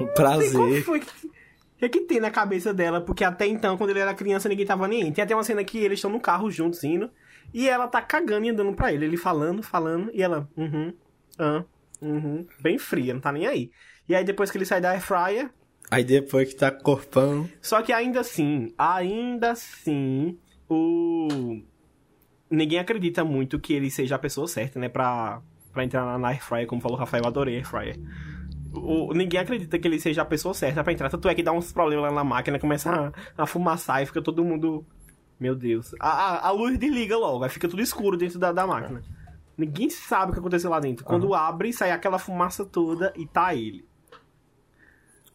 um 0.00 0.06
prazer. 0.06 0.82
Foi 0.82 1.00
que, 1.00 1.30
que, 1.78 1.88
que 1.88 2.00
tem 2.00 2.20
na 2.20 2.30
cabeça 2.30 2.74
dela? 2.74 3.00
Porque 3.00 3.22
até 3.22 3.46
então, 3.46 3.76
quando 3.76 3.90
ele 3.90 4.00
era 4.00 4.14
criança, 4.14 4.48
ninguém 4.48 4.66
tava 4.66 4.88
nem. 4.88 5.12
Tem 5.12 5.22
até 5.22 5.34
uma 5.34 5.44
cena 5.44 5.62
que 5.62 5.78
eles 5.78 5.98
estão 5.98 6.10
no 6.10 6.20
carro 6.20 6.50
juntos 6.50 6.82
indo. 6.82 7.10
E 7.52 7.68
ela 7.68 7.86
tá 7.86 8.02
cagando 8.02 8.46
e 8.46 8.50
andando 8.50 8.74
pra 8.74 8.92
ele. 8.92 9.04
Ele 9.04 9.16
falando, 9.16 9.62
falando. 9.62 10.10
E 10.12 10.22
ela, 10.22 10.48
uhum, 10.56 10.92
ah, 11.38 11.64
Uhum. 12.04 12.46
Bem 12.60 12.78
fria, 12.78 13.14
não 13.14 13.20
tá 13.20 13.32
nem 13.32 13.46
aí. 13.46 13.70
E 14.08 14.14
aí 14.14 14.24
depois 14.24 14.50
que 14.50 14.58
ele 14.58 14.66
sai 14.66 14.80
da 14.80 14.90
air 14.90 15.00
fryer. 15.00 15.50
Aí 15.90 16.04
depois 16.04 16.48
que 16.48 16.56
tá 16.56 16.70
corpão. 16.70 17.48
Só 17.60 17.82
que 17.82 17.92
ainda 17.92 18.20
assim, 18.20 18.72
ainda 18.76 19.52
assim, 19.52 20.38
o. 20.68 21.62
Ninguém 22.50 22.78
acredita 22.78 23.24
muito 23.24 23.58
que 23.58 23.72
ele 23.72 23.90
seja 23.90 24.16
a 24.16 24.18
pessoa 24.18 24.46
certa, 24.46 24.78
né? 24.78 24.88
Pra, 24.88 25.40
pra 25.72 25.84
entrar 25.84 26.18
na 26.18 26.28
air 26.28 26.44
fryer, 26.44 26.66
como 26.66 26.80
falou 26.80 26.96
o 26.96 27.00
Rafael, 27.00 27.22
eu 27.24 27.28
adorei 27.28 27.56
air 27.56 27.66
fryer. 27.66 27.98
O, 28.72 29.14
ninguém 29.14 29.40
acredita 29.40 29.78
que 29.78 29.88
ele 29.88 29.98
seja 29.98 30.22
a 30.22 30.24
pessoa 30.24 30.52
certa 30.52 30.84
pra 30.84 30.92
entrar. 30.92 31.08
Tanto 31.08 31.28
é 31.28 31.34
que 31.34 31.42
dá 31.42 31.52
uns 31.52 31.72
problemas 31.72 32.10
lá 32.10 32.12
na 32.12 32.24
máquina, 32.24 32.58
começa 32.58 33.12
a, 33.36 33.42
a 33.42 33.46
fumaçar 33.46 34.02
e 34.02 34.06
fica 34.06 34.20
todo 34.20 34.44
mundo. 34.44 34.84
Meu 35.40 35.54
Deus. 35.54 35.94
A, 36.00 36.08
a, 36.08 36.48
a 36.48 36.50
luz 36.50 36.78
desliga 36.78 37.16
logo, 37.16 37.44
aí 37.44 37.50
fica 37.50 37.68
tudo 37.68 37.82
escuro 37.82 38.16
dentro 38.16 38.38
da, 38.38 38.52
da 38.52 38.66
máquina. 38.66 39.02
Ninguém 39.56 39.88
sabe 39.88 40.30
o 40.30 40.34
que 40.34 40.40
aconteceu 40.40 40.70
lá 40.70 40.80
dentro. 40.80 41.04
Quando 41.04 41.28
uhum. 41.28 41.34
abre, 41.34 41.72
sai 41.72 41.90
aquela 41.90 42.18
fumaça 42.18 42.64
toda 42.64 43.12
e 43.16 43.26
tá 43.26 43.54
ele. 43.54 43.84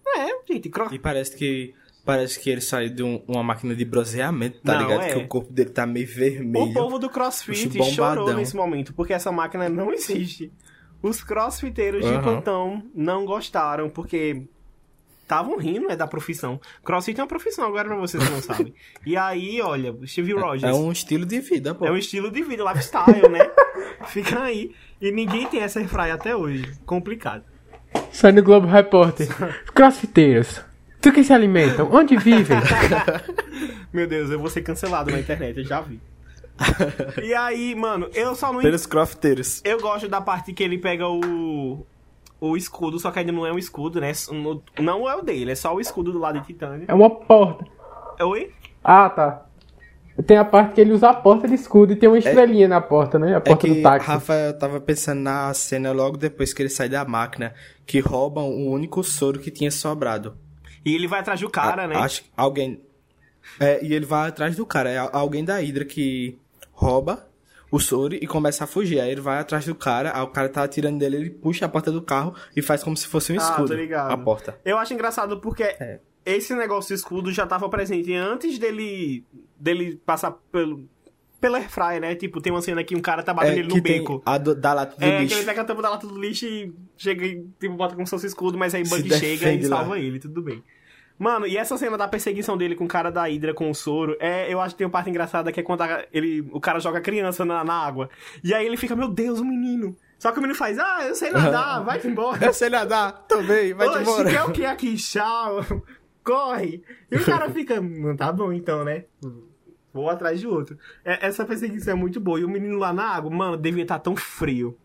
É, 0.05 0.27
gente, 0.51 0.69
cro... 0.69 0.93
E 0.93 0.99
parece 0.99 1.35
que. 1.35 1.73
Parece 2.05 2.39
que 2.39 2.49
ele 2.49 2.61
saiu 2.61 2.89
de 2.89 3.03
um, 3.03 3.21
uma 3.27 3.43
máquina 3.43 3.75
de 3.75 3.85
bronzeamento, 3.85 4.59
tá 4.61 4.73
não, 4.73 4.81
ligado? 4.81 5.03
É. 5.03 5.13
Que 5.13 5.19
o 5.19 5.27
corpo 5.27 5.53
dele 5.53 5.69
tá 5.69 5.85
meio 5.85 6.07
vermelho. 6.07 6.65
O 6.65 6.73
povo 6.73 6.97
do 6.97 7.09
CrossFit 7.09 7.83
chorou 7.93 8.33
nesse 8.33 8.55
momento, 8.55 8.93
porque 8.93 9.13
essa 9.13 9.31
máquina 9.31 9.69
não 9.69 9.91
existe. 9.93 10.51
Os 11.03 11.23
crossfiteiros 11.23 12.03
uhum. 12.03 12.17
de 12.17 12.23
plantão 12.23 12.83
não 12.95 13.25
gostaram, 13.25 13.89
porque 13.89 14.47
estavam 15.21 15.57
rindo, 15.57 15.91
é 15.91 15.95
da 15.95 16.07
profissão. 16.07 16.59
Crossfit 16.83 17.19
é 17.19 17.23
uma 17.23 17.27
profissão, 17.27 17.67
agora 17.67 17.87
pra 17.87 17.97
vocês 17.97 18.23
que 18.23 18.31
não 18.31 18.41
sabem. 18.41 18.73
E 19.05 19.15
aí, 19.15 19.61
olha, 19.61 19.95
Steve 20.07 20.31
é, 20.31 20.35
Rogers. 20.35 20.63
É 20.63 20.73
um 20.73 20.91
estilo 20.91 21.25
de 21.25 21.39
vida, 21.39 21.75
pô. 21.75 21.85
É 21.85 21.91
um 21.91 21.97
estilo 21.97 22.31
de 22.31 22.41
vida, 22.41 22.63
lifestyle, 22.63 23.29
né? 23.29 23.49
Fica 24.07 24.41
aí. 24.41 24.73
E 25.01 25.11
ninguém 25.11 25.47
tem 25.47 25.61
essa 25.61 25.79
airfryer 25.79 26.13
até 26.13 26.35
hoje. 26.35 26.73
Complicado. 26.85 27.43
Sai 28.11 28.31
no 28.31 28.43
Globo 28.43 28.67
Repórter. 28.67 29.27
Crossfiteiros. 29.73 30.61
Do 31.01 31.13
que 31.13 31.23
se 31.23 31.31
alimentam? 31.31 31.89
Onde 31.91 32.17
vivem? 32.17 32.57
Meu 33.93 34.05
Deus, 34.05 34.29
eu 34.29 34.39
vou 34.39 34.49
ser 34.49 34.61
cancelado 34.61 35.09
na 35.09 35.19
internet, 35.19 35.57
eu 35.57 35.63
já 35.63 35.79
vi. 35.79 35.99
e 37.23 37.33
aí, 37.33 37.73
mano, 37.73 38.09
eu 38.13 38.35
só 38.35 38.51
não. 38.51 38.59
Pelos 38.59 38.85
crossfiteiros. 38.85 39.61
Eu 39.63 39.79
gosto 39.79 40.09
da 40.09 40.19
parte 40.19 40.51
que 40.51 40.63
ele 40.63 40.77
pega 40.77 41.07
o. 41.07 41.85
O 42.41 42.55
escudo, 42.55 42.97
só 42.99 43.11
que 43.11 43.19
ainda 43.19 43.33
não 43.33 43.45
é 43.45 43.51
um 43.51 43.57
escudo, 43.57 43.99
né? 43.99 44.13
Não 44.79 45.09
é 45.09 45.15
o 45.15 45.21
dele, 45.21 45.51
é 45.51 45.55
só 45.55 45.75
o 45.75 45.81
escudo 45.81 46.13
do 46.13 46.19
lado 46.19 46.39
de 46.39 46.47
titânio. 46.47 46.85
É 46.87 46.93
uma 46.93 47.09
porta. 47.09 47.65
Oi? 48.21 48.53
Ah, 48.81 49.09
tá. 49.09 49.45
Tem 50.25 50.37
a 50.37 50.45
parte 50.45 50.73
que 50.73 50.81
ele 50.81 50.91
usa 50.91 51.09
a 51.09 51.13
porta 51.13 51.47
de 51.47 51.53
escudo 51.53 51.93
e 51.93 51.95
tem 51.95 52.09
uma 52.09 52.17
é- 52.17 52.19
estrelinha 52.19 52.65
é, 52.65 52.67
na 52.67 52.81
porta, 52.81 53.17
né? 53.17 53.35
A 53.35 53.41
porta 53.41 53.67
é 53.67 53.73
do 53.73 53.81
táxi. 53.81 54.07
Rafa 54.07 54.53
tava 54.59 54.79
pensando 54.81 55.21
na 55.21 55.53
cena 55.53 55.91
logo 55.91 56.17
depois 56.17 56.53
que 56.53 56.61
ele 56.61 56.69
sai 56.69 56.89
da 56.89 57.05
máquina, 57.05 57.53
que 57.85 57.99
roubam 57.99 58.49
o 58.49 58.71
único 58.71 59.03
soro 59.03 59.39
que 59.39 59.51
tinha 59.51 59.71
sobrado. 59.71 60.37
E 60.85 60.93
ele 60.93 61.07
vai 61.07 61.19
atrás 61.19 61.39
do 61.39 61.49
cara, 61.49 61.83
a, 61.83 61.87
né? 61.87 61.95
Acho 61.95 62.23
que 62.23 62.29
alguém. 62.35 62.81
É, 63.59 63.83
e 63.83 63.93
ele 63.93 64.05
vai 64.05 64.29
atrás 64.29 64.55
do 64.55 64.65
cara. 64.65 64.89
É 64.89 64.97
alguém 64.97 65.43
da 65.43 65.57
Hydra 65.57 65.85
que 65.85 66.37
rouba 66.71 67.27
o 67.71 67.79
soro 67.79 68.15
e 68.15 68.25
começa 68.27 68.63
a 68.63 68.67
fugir. 68.67 68.99
Aí 68.99 69.11
ele 69.11 69.21
vai 69.21 69.39
atrás 69.39 69.65
do 69.65 69.75
cara, 69.75 70.11
aí 70.15 70.21
o 70.21 70.27
cara 70.27 70.49
tá 70.49 70.63
atirando 70.63 70.97
dele, 70.97 71.17
ele 71.17 71.29
puxa 71.29 71.65
a 71.65 71.69
porta 71.69 71.91
do 71.91 72.01
carro 72.01 72.33
e 72.55 72.61
faz 72.61 72.83
como 72.83 72.97
se 72.97 73.07
fosse 73.07 73.31
um 73.31 73.35
ah, 73.35 73.43
escudo. 73.43 73.75
Ah, 73.95 74.13
a 74.13 74.17
porta. 74.17 74.59
Eu 74.65 74.77
acho 74.77 74.93
engraçado 74.93 75.39
porque 75.39 75.63
é. 75.63 75.99
Esse 76.25 76.53
negócio 76.55 76.89
de 76.89 76.99
escudo 76.99 77.31
já 77.31 77.45
tava 77.47 77.69
presente 77.69 78.13
antes 78.13 78.57
dele 78.57 79.23
dele 79.57 79.99
passar 80.05 80.31
pelo 80.51 80.87
pela 81.39 81.57
airfryer, 81.57 82.01
né? 82.01 82.15
Tipo, 82.15 82.41
tem 82.41 82.51
uma 82.51 82.61
cena 82.61 82.83
que 82.83 82.95
um 82.95 82.99
cara 82.99 83.23
tá 83.23 83.33
batendo 83.33 83.55
é, 83.55 83.59
ele 83.59 83.67
no 83.69 83.81
beco. 83.81 84.21
A 84.25 84.37
do, 84.37 84.53
da 84.53 84.73
lata 84.73 84.97
do 84.97 85.03
é, 85.03 85.21
lixo. 85.21 85.23
É, 85.23 85.27
que 85.27 85.33
ele 85.35 85.45
pega 85.45 85.61
a 85.61 85.63
tampa 85.65 85.81
da 85.81 85.89
lata 85.89 86.05
do 86.05 86.19
lixo 86.19 86.45
e 86.45 86.73
chega 86.97 87.25
e 87.25 87.45
tipo, 87.59 87.75
bota 87.75 87.95
como 87.95 88.05
se 88.05 88.11
fosse 88.11 88.27
escudo, 88.27 88.57
mas 88.57 88.75
aí 88.75 88.83
Bug 88.83 89.09
chega 89.13 89.51
e 89.51 89.63
salva 89.63 89.91
lá. 89.91 89.99
ele, 89.99 90.19
tudo 90.19 90.41
bem. 90.41 90.61
Mano, 91.17 91.45
e 91.45 91.57
essa 91.57 91.77
cena 91.77 91.97
da 91.97 92.07
perseguição 92.07 92.57
dele 92.57 92.75
com 92.75 92.85
o 92.85 92.87
cara 92.87 93.11
da 93.11 93.23
Hydra 93.23 93.53
com 93.53 93.69
o 93.69 93.75
soro, 93.75 94.15
é, 94.21 94.51
eu 94.51 94.61
acho 94.61 94.73
que 94.73 94.79
tem 94.79 94.87
uma 94.87 94.91
parte 94.91 95.09
engraçada 95.09 95.51
que 95.51 95.59
é 95.59 95.63
quando 95.63 95.81
a, 95.81 96.05
ele, 96.13 96.47
o 96.51 96.61
cara 96.61 96.79
joga 96.79 96.99
a 96.99 97.01
criança 97.01 97.43
na, 97.43 97.61
na 97.61 97.73
água. 97.73 98.09
E 98.41 98.53
aí 98.53 98.65
ele 98.65 98.77
fica, 98.77 98.95
meu 98.95 99.09
Deus, 99.09 99.39
o 99.39 99.45
menino. 99.45 99.97
Só 100.17 100.31
que 100.31 100.37
o 100.37 100.41
menino 100.41 100.57
faz, 100.57 100.79
ah, 100.79 101.05
eu 101.05 101.15
sei 101.15 101.31
nadar, 101.31 101.83
vai 101.83 101.99
embora. 102.05 102.45
Eu 102.45 102.53
sei 102.53 102.69
nadar, 102.69 103.25
também, 103.27 103.73
vai 103.73 103.87
Oxe, 103.89 104.01
embora. 104.01 104.29
quer 104.29 104.43
o 104.43 104.51
que 104.51 104.65
aqui? 104.65 104.95
Tchau, 104.95 105.61
corre. 106.23 106.83
E 107.11 107.15
o 107.17 107.25
cara 107.25 107.49
fica, 107.51 107.79
não 107.81 108.15
tá 108.15 108.31
bom 108.31 108.51
então, 108.53 108.83
né? 108.83 109.05
Vou 109.93 110.09
atrás 110.09 110.39
de 110.39 110.47
outro. 110.47 110.77
É, 111.03 111.25
essa 111.27 111.45
perseguição 111.45 111.93
é 111.93 111.95
muito 111.95 112.19
boa. 112.19 112.39
E 112.39 112.45
o 112.45 112.49
menino 112.49 112.77
lá 112.77 112.93
na 112.93 113.03
água, 113.03 113.31
mano, 113.31 113.57
devia 113.57 113.83
estar 113.83 113.95
tá 113.95 114.03
tão 114.03 114.15
frio. 114.15 114.77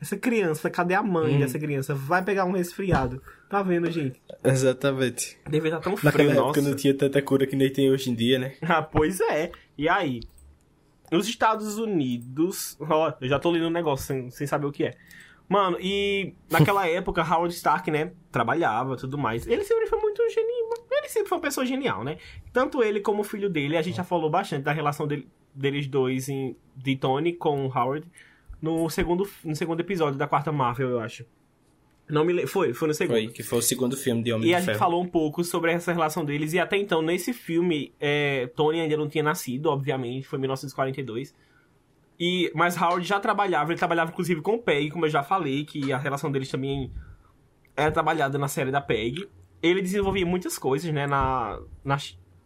Essa 0.00 0.16
criança, 0.16 0.68
cadê 0.68 0.94
a 0.94 1.02
mãe 1.02 1.36
hum. 1.36 1.38
dessa 1.40 1.58
criança? 1.58 1.94
Vai 1.94 2.22
pegar 2.22 2.44
um 2.44 2.52
resfriado. 2.52 3.22
Tá 3.48 3.62
vendo, 3.62 3.90
gente? 3.90 4.20
Exatamente. 4.42 5.38
Devia 5.48 5.68
estar 5.68 5.78
tá 5.78 5.84
tão 5.84 5.96
frio, 5.96 6.10
Naquela 6.10 6.34
nossa. 6.34 6.58
época 6.58 6.62
não 6.62 6.76
tinha 6.76 6.94
tanta 6.94 7.22
cura 7.22 7.46
que 7.46 7.56
nem 7.56 7.72
tem 7.72 7.90
hoje 7.90 8.10
em 8.10 8.14
dia, 8.14 8.38
né? 8.38 8.54
Ah, 8.62 8.82
pois 8.82 9.20
é. 9.20 9.50
E 9.78 9.88
aí? 9.88 10.20
Nos 11.10 11.28
Estados 11.28 11.78
Unidos... 11.78 12.76
Ó, 12.80 13.12
eu 13.20 13.28
já 13.28 13.38
tô 13.38 13.50
lendo 13.50 13.66
um 13.66 13.70
negócio 13.70 14.06
sem, 14.06 14.30
sem 14.30 14.46
saber 14.46 14.66
o 14.66 14.72
que 14.72 14.84
é. 14.84 14.94
Mano, 15.48 15.76
e 15.80 16.34
naquela 16.50 16.86
época, 16.88 17.22
Howard 17.22 17.54
Stark, 17.54 17.90
né, 17.90 18.12
trabalhava 18.30 18.96
tudo 18.96 19.18
mais. 19.18 19.46
Ele 19.46 19.64
sempre 19.64 19.86
foi 19.86 20.00
muito 20.00 20.22
genial. 20.30 20.70
Ele 20.90 21.08
sempre 21.08 21.28
foi 21.28 21.38
uma 21.38 21.42
pessoa 21.42 21.66
genial, 21.66 22.02
né? 22.02 22.18
Tanto 22.52 22.82
ele 22.82 23.00
como 23.00 23.20
o 23.20 23.24
filho 23.24 23.50
dele, 23.50 23.76
a 23.76 23.82
gente 23.82 23.96
já 23.96 24.04
falou 24.04 24.30
bastante 24.30 24.62
da 24.62 24.72
relação 24.72 25.06
dele, 25.06 25.28
deles 25.54 25.86
dois, 25.86 26.28
em, 26.28 26.56
de 26.76 26.96
Tony 26.96 27.32
com 27.32 27.66
Howard, 27.66 28.06
no 28.60 28.88
segundo, 28.88 29.28
no 29.44 29.54
segundo 29.54 29.80
episódio 29.80 30.18
da 30.18 30.26
quarta 30.26 30.50
Marvel, 30.50 30.88
eu 30.88 31.00
acho. 31.00 31.26
Não 32.08 32.24
me 32.24 32.46
Foi, 32.46 32.74
foi 32.74 32.88
no 32.88 32.94
segundo. 32.94 33.16
Foi, 33.16 33.28
que 33.28 33.42
foi 33.42 33.58
o 33.58 33.62
segundo 33.62 33.96
filme 33.96 34.22
de 34.22 34.32
Homem 34.32 34.44
e 34.44 34.48
de 34.48 34.52
Ferro. 34.52 34.66
E 34.66 34.70
a 34.70 34.72
gente 34.72 34.78
falou 34.78 35.02
um 35.02 35.08
pouco 35.08 35.42
sobre 35.42 35.72
essa 35.72 35.92
relação 35.92 36.24
deles. 36.24 36.52
E 36.52 36.58
até 36.58 36.76
então, 36.76 37.00
nesse 37.00 37.32
filme, 37.32 37.92
é, 37.98 38.46
Tony 38.54 38.80
ainda 38.80 38.96
não 38.96 39.08
tinha 39.08 39.24
nascido, 39.24 39.66
obviamente. 39.66 40.26
Foi 40.26 40.38
em 40.38 40.40
1942. 40.40 41.34
E, 42.18 42.50
mas 42.54 42.80
Howard 42.80 43.06
já 43.06 43.18
trabalhava, 43.18 43.72
ele 43.72 43.78
trabalhava 43.78 44.10
inclusive 44.10 44.40
com 44.40 44.54
o 44.54 44.62
Peggy, 44.62 44.90
como 44.90 45.06
eu 45.06 45.10
já 45.10 45.22
falei, 45.22 45.64
que 45.64 45.92
a 45.92 45.98
relação 45.98 46.30
deles 46.30 46.48
também 46.48 46.92
era 47.76 47.90
trabalhada 47.90 48.38
na 48.38 48.48
série 48.48 48.70
da 48.70 48.80
PEG. 48.80 49.28
Ele 49.62 49.82
desenvolvia 49.82 50.24
muitas 50.24 50.58
coisas, 50.58 50.92
né, 50.92 51.06
na... 51.06 51.58
na 51.84 51.96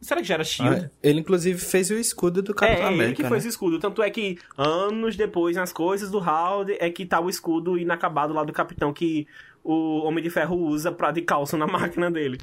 será 0.00 0.20
que 0.20 0.26
já 0.26 0.34
era 0.34 0.42
S.H.I.E.L.D.? 0.42 0.87
Ah, 0.87 0.90
Ele, 1.02 1.20
inclusive, 1.20 1.58
fez 1.58 1.90
o 1.90 1.94
escudo 1.94 2.40
do 2.40 2.54
Capitão 2.54 2.84
é, 2.84 2.87
ele 2.87 2.94
América, 2.94 3.16
que 3.16 3.22
né? 3.25 3.28
fez 3.28 3.44
o 3.44 3.48
escudo. 3.48 3.78
Tanto 3.78 4.02
é 4.02 4.08
que 4.08 4.38
anos 4.56 5.16
depois, 5.16 5.56
nas 5.56 5.72
coisas 5.72 6.10
do 6.10 6.18
Howard, 6.18 6.76
é 6.78 6.88
que 6.90 7.04
tá 7.04 7.20
o 7.20 7.28
escudo 7.28 7.76
inacabado 7.76 8.32
lá 8.32 8.44
do 8.44 8.52
Capitão 8.52 8.92
que 8.92 9.26
o 9.62 9.98
Homem 10.04 10.22
de 10.22 10.30
Ferro 10.30 10.56
usa 10.56 10.92
pra 10.92 11.10
de 11.10 11.22
calça 11.22 11.56
na 11.56 11.66
máquina 11.66 12.10
dele. 12.10 12.38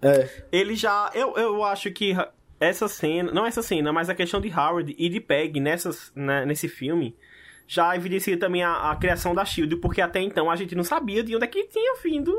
É, 0.00 0.44
Ele 0.50 0.74
já. 0.74 1.10
Eu, 1.14 1.36
eu 1.36 1.62
acho 1.62 1.90
que 1.92 2.16
essa 2.60 2.88
cena. 2.88 3.30
Não 3.32 3.44
essa 3.46 3.62
cena, 3.62 3.92
mas 3.92 4.08
a 4.08 4.14
questão 4.14 4.40
de 4.40 4.48
Howard 4.50 4.94
e 4.98 5.08
de 5.08 5.20
Peg 5.20 5.60
nessas, 5.60 6.12
né, 6.14 6.44
nesse 6.46 6.68
filme. 6.68 7.14
Já 7.68 7.96
evidencia 7.96 8.38
também 8.38 8.62
a, 8.62 8.92
a 8.92 8.96
criação 8.96 9.34
da 9.34 9.44
Shield, 9.44 9.74
porque 9.78 10.00
até 10.00 10.20
então 10.20 10.48
a 10.48 10.54
gente 10.54 10.76
não 10.76 10.84
sabia 10.84 11.24
de 11.24 11.34
onde 11.34 11.44
é 11.46 11.48
que 11.48 11.64
tinha 11.64 11.96
vindo 12.00 12.32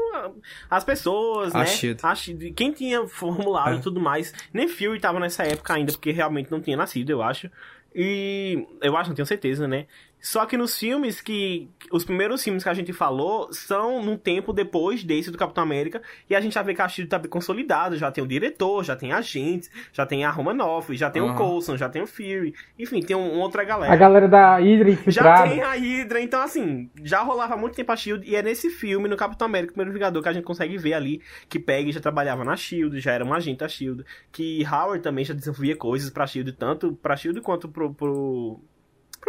as 0.70 0.86
pessoas, 0.86 1.54
A 1.54 1.60
né? 1.60 1.66
SHIELD. 1.66 2.00
A 2.02 2.16
SHIELD. 2.16 2.52
Quem 2.52 2.72
tinha 2.72 3.06
formulado 3.08 3.76
É. 3.76 3.78
e 3.78 3.82
tudo 3.82 4.00
mais. 4.00 4.34
Nem 4.54 4.70
Fury 4.70 5.02
tava 5.02 5.20
nessa 5.20 5.44
época 5.44 5.74
ainda, 5.74 5.92
porque 5.92 6.12
realmente 6.12 6.50
não 6.50 6.62
tinha 6.62 6.78
nascido, 6.78 7.10
eu 7.10 7.22
acho. 7.22 7.52
E 7.94 8.66
eu 8.82 8.96
acho, 8.96 9.10
não 9.10 9.16
tenho 9.16 9.26
certeza, 9.26 9.68
né? 9.68 9.86
Só 10.20 10.46
que 10.46 10.58
nos 10.58 10.78
filmes 10.78 11.22
que. 11.22 11.70
Os 11.92 12.04
primeiros 12.04 12.44
filmes 12.44 12.64
que 12.64 12.70
a 12.70 12.74
gente 12.74 12.92
falou 12.92 13.52
são 13.54 14.04
num 14.04 14.18
tempo 14.18 14.52
depois 14.52 15.04
desse 15.04 15.32
do 15.32 15.38
Capitão 15.38 15.64
América. 15.64 16.02
E 16.30 16.36
a 16.36 16.42
gente 16.42 16.54
já 16.54 16.62
vê 16.62 16.74
que 16.74 16.82
a 16.82 16.88
Shield 16.88 17.10
tá 17.10 17.18
bem 17.20 17.30
consolidado. 17.30 17.96
Já 17.96 18.12
tem 18.12 18.24
o 18.24 18.28
diretor, 18.28 18.84
já 18.84 18.96
tem 18.96 19.14
agentes, 19.14 19.70
já 19.94 20.06
tem 20.06 20.26
a 20.26 20.32
Romanoff, 20.32 20.96
já 20.98 21.10
tem 21.10 21.22
o 21.22 21.28
Aham. 21.28 21.36
Coulson, 21.36 21.78
já 21.78 21.88
tem 21.88 22.02
o 22.02 22.08
Fury. 22.08 22.54
Enfim, 22.78 23.02
tem 23.02 23.16
um, 23.16 23.40
outra 23.40 23.64
galera. 23.64 23.94
A 23.94 23.96
galera 23.96 24.28
da 24.28 24.58
Hydra 24.58 24.90
Já 24.90 24.94
infiltrada. 24.94 25.50
tem 25.50 25.62
a 25.62 25.72
Hydra, 25.74 26.22
então 26.22 26.42
assim, 26.42 26.90
já 27.04 27.22
rolava 27.22 27.54
há 27.54 27.58
muito 27.58 27.76
tempo 27.76 27.92
a 27.92 27.96
SHIELD, 27.96 28.28
e 28.28 28.36
é 28.36 28.42
nesse 28.42 28.70
filme, 28.70 29.08
no 29.08 29.16
Capitão 29.16 29.46
América, 29.46 29.72
o 29.72 29.74
Primeiro 29.76 29.94
Vingador, 29.94 30.22
que 30.22 30.30
a 30.30 30.34
gente 30.34 30.44
consegue 30.44 30.78
ver 30.78 30.94
ali 30.94 31.22
que 31.48 31.60
Peggy 31.60 31.92
já 31.92 32.00
trabalhava 32.00 32.44
na 32.44 32.56
SHIELD, 32.56 33.00
já 33.00 33.12
era 33.14 33.24
um 33.24 33.34
agente 33.34 33.60
da 33.60 33.68
SHIELD, 33.68 34.04
que 34.32 34.66
Howard 34.66 35.02
também 35.02 35.24
já 35.24 35.34
desenvolvia 35.34 35.76
coisas 35.76 36.10
pra 36.10 36.28
SHIELD, 36.28 36.52
tanto 36.54 36.94
pra 37.02 37.16
SHIELD 37.16 37.42
quanto 37.42 37.70
pro, 37.70 37.94
pro, 37.94 38.60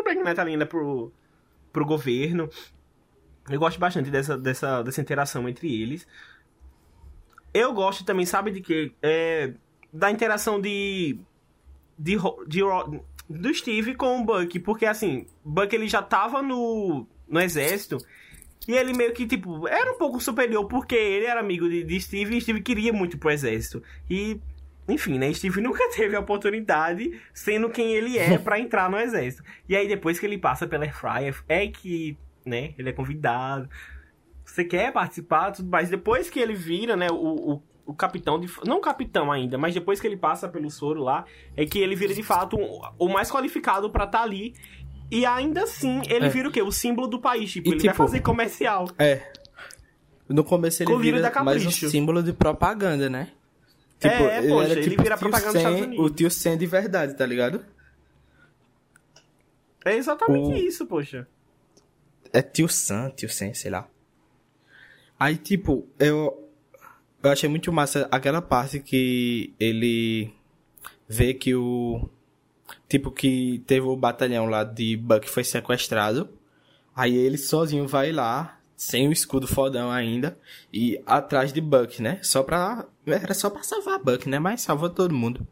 pro 0.02 0.04
Black 0.04 0.22
Metal 0.22 0.46
ainda, 0.46 0.66
pro, 0.66 1.12
pro 1.72 1.84
governo. 1.84 2.48
Eu 3.50 3.58
gosto 3.58 3.78
bastante 3.78 4.10
dessa, 4.10 4.36
dessa, 4.36 4.82
dessa 4.82 5.00
interação 5.00 5.48
entre 5.48 5.82
eles. 5.82 6.06
Eu 7.52 7.72
gosto 7.72 8.04
também, 8.04 8.26
sabe 8.26 8.50
de 8.50 8.60
quê? 8.60 8.92
É, 9.02 9.54
da 9.92 10.10
interação 10.10 10.60
de 10.60 11.18
de, 11.98 12.16
de 12.46 12.62
Ro- 12.62 13.04
do 13.28 13.52
Steve 13.52 13.94
com 13.94 14.20
o 14.20 14.24
Buck, 14.24 14.58
porque 14.60 14.86
assim, 14.86 15.26
Buck 15.44 15.74
ele 15.74 15.88
já 15.88 16.00
tava 16.00 16.40
no, 16.42 17.06
no 17.26 17.40
exército 17.40 17.98
e 18.66 18.72
ele 18.72 18.92
meio 18.92 19.12
que, 19.12 19.26
tipo, 19.26 19.66
era 19.66 19.92
um 19.92 19.98
pouco 19.98 20.20
superior 20.20 20.66
porque 20.66 20.94
ele 20.94 21.26
era 21.26 21.40
amigo 21.40 21.68
de, 21.68 21.82
de 21.82 22.00
Steve 22.00 22.36
e 22.36 22.40
Steve 22.40 22.60
queria 22.62 22.92
muito 22.92 23.18
pro 23.18 23.30
exército. 23.30 23.82
E, 24.08 24.40
enfim, 24.88 25.18
né, 25.18 25.32
Steve 25.32 25.60
nunca 25.60 25.88
teve 25.94 26.16
a 26.16 26.20
oportunidade, 26.20 27.20
sendo 27.34 27.68
quem 27.68 27.92
ele 27.94 28.16
é, 28.18 28.38
pra 28.38 28.58
entrar 28.58 28.90
no 28.90 28.98
exército. 28.98 29.42
E 29.68 29.76
aí 29.76 29.86
depois 29.86 30.18
que 30.18 30.24
ele 30.26 30.38
passa 30.38 30.66
pela 30.66 30.84
Air 30.84 30.94
Fryer, 30.96 31.42
é 31.48 31.66
que, 31.68 32.16
né, 32.44 32.74
ele 32.78 32.88
é 32.88 32.92
convidado. 32.92 33.68
Você 34.44 34.64
quer 34.64 34.92
participar, 34.92 35.52
tudo 35.52 35.68
mais. 35.70 35.90
Depois 35.90 36.30
que 36.30 36.40
ele 36.40 36.54
vira, 36.54 36.96
né, 36.96 37.08
o, 37.10 37.14
o, 37.54 37.62
o 37.86 37.94
capitão 37.94 38.40
de. 38.40 38.50
Não 38.64 38.80
capitão 38.80 39.30
ainda, 39.30 39.58
mas 39.58 39.74
depois 39.74 40.00
que 40.00 40.06
ele 40.06 40.16
passa 40.16 40.48
pelo 40.48 40.70
soro 40.70 41.02
lá, 41.02 41.26
é 41.54 41.66
que 41.66 41.78
ele 41.78 41.94
vira 41.94 42.14
de 42.14 42.22
fato 42.22 42.56
um- 42.56 42.80
o 42.98 43.08
mais 43.08 43.30
qualificado 43.30 43.90
pra 43.90 44.04
estar 44.04 44.22
ali. 44.22 44.54
E 45.10 45.24
ainda 45.26 45.62
assim, 45.64 46.00
ele 46.08 46.26
É. 46.26 46.28
vira 46.28 46.48
o 46.48 46.52
quê? 46.52 46.60
O 46.62 46.72
símbolo 46.72 47.06
do 47.08 47.18
país. 47.20 47.52
Tipo, 47.52 47.68
E, 47.68 47.72
ele 47.72 47.78
vai 47.80 47.92
tipo, 47.92 47.96
fazer 47.96 48.20
comercial. 48.20 48.88
é. 48.98 49.20
No 50.28 50.44
começo 50.44 50.82
ele 50.82 50.90
Com 50.90 50.96
o 50.96 51.00
vírus 51.00 51.22
vira 51.22 51.42
mais 51.42 51.64
um 51.64 51.70
símbolo 51.70 52.22
de 52.22 52.34
propaganda, 52.34 53.08
né? 53.08 53.28
É, 54.00 54.48
poxa, 54.48 54.72
ele 54.78 54.96
vira 54.96 55.14
o 55.16 55.18
tio 55.18 55.18
propaganda 55.18 55.52
dos 55.52 55.52
Sam- 55.52 55.58
Estados 55.58 55.80
Unidos. 55.80 56.04
O 56.06 56.10
tio 56.10 56.30
Sam 56.30 56.56
de 56.56 56.66
verdade, 56.66 57.14
tá 57.16 57.26
ligado? 57.26 57.64
É 59.84 59.96
exatamente 59.96 60.52
o- 60.52 60.56
isso, 60.56 60.86
poxa. 60.86 61.26
É 62.32 62.42
tio 62.42 62.68
Sam, 62.68 63.10
tio 63.10 63.28
Sam, 63.28 63.54
sei 63.54 63.70
lá. 63.70 63.88
Aí, 65.18 65.36
tipo, 65.36 65.86
eu, 65.98 66.48
eu 67.22 67.30
achei 67.30 67.48
muito 67.48 67.72
massa 67.72 68.06
aquela 68.10 68.40
parte 68.42 68.80
que 68.80 69.52
ele 69.58 70.32
vê 71.08 71.34
que 71.34 71.54
o. 71.54 72.08
Tipo, 72.88 73.10
que 73.10 73.62
teve 73.66 73.86
o 73.86 73.96
batalhão 73.96 74.46
lá 74.46 74.62
de 74.64 74.96
Buck 74.96 75.28
foi 75.28 75.42
sequestrado. 75.44 76.28
Aí 76.94 77.14
ele 77.16 77.38
sozinho 77.38 77.86
vai 77.86 78.12
lá, 78.12 78.57
sem 78.78 79.08
o 79.08 79.12
escudo 79.12 79.48
fodão 79.48 79.90
ainda, 79.90 80.38
e 80.72 81.02
atrás 81.04 81.52
de 81.52 81.60
Buck, 81.60 82.00
né? 82.00 82.20
Só 82.22 82.44
pra. 82.44 82.86
Era 83.04 83.34
só 83.34 83.50
pra 83.50 83.64
salvar 83.64 83.98
Buck, 83.98 84.28
né? 84.28 84.38
Mas 84.38 84.62
salvou 84.62 84.88
todo 84.88 85.12
mundo. 85.12 85.44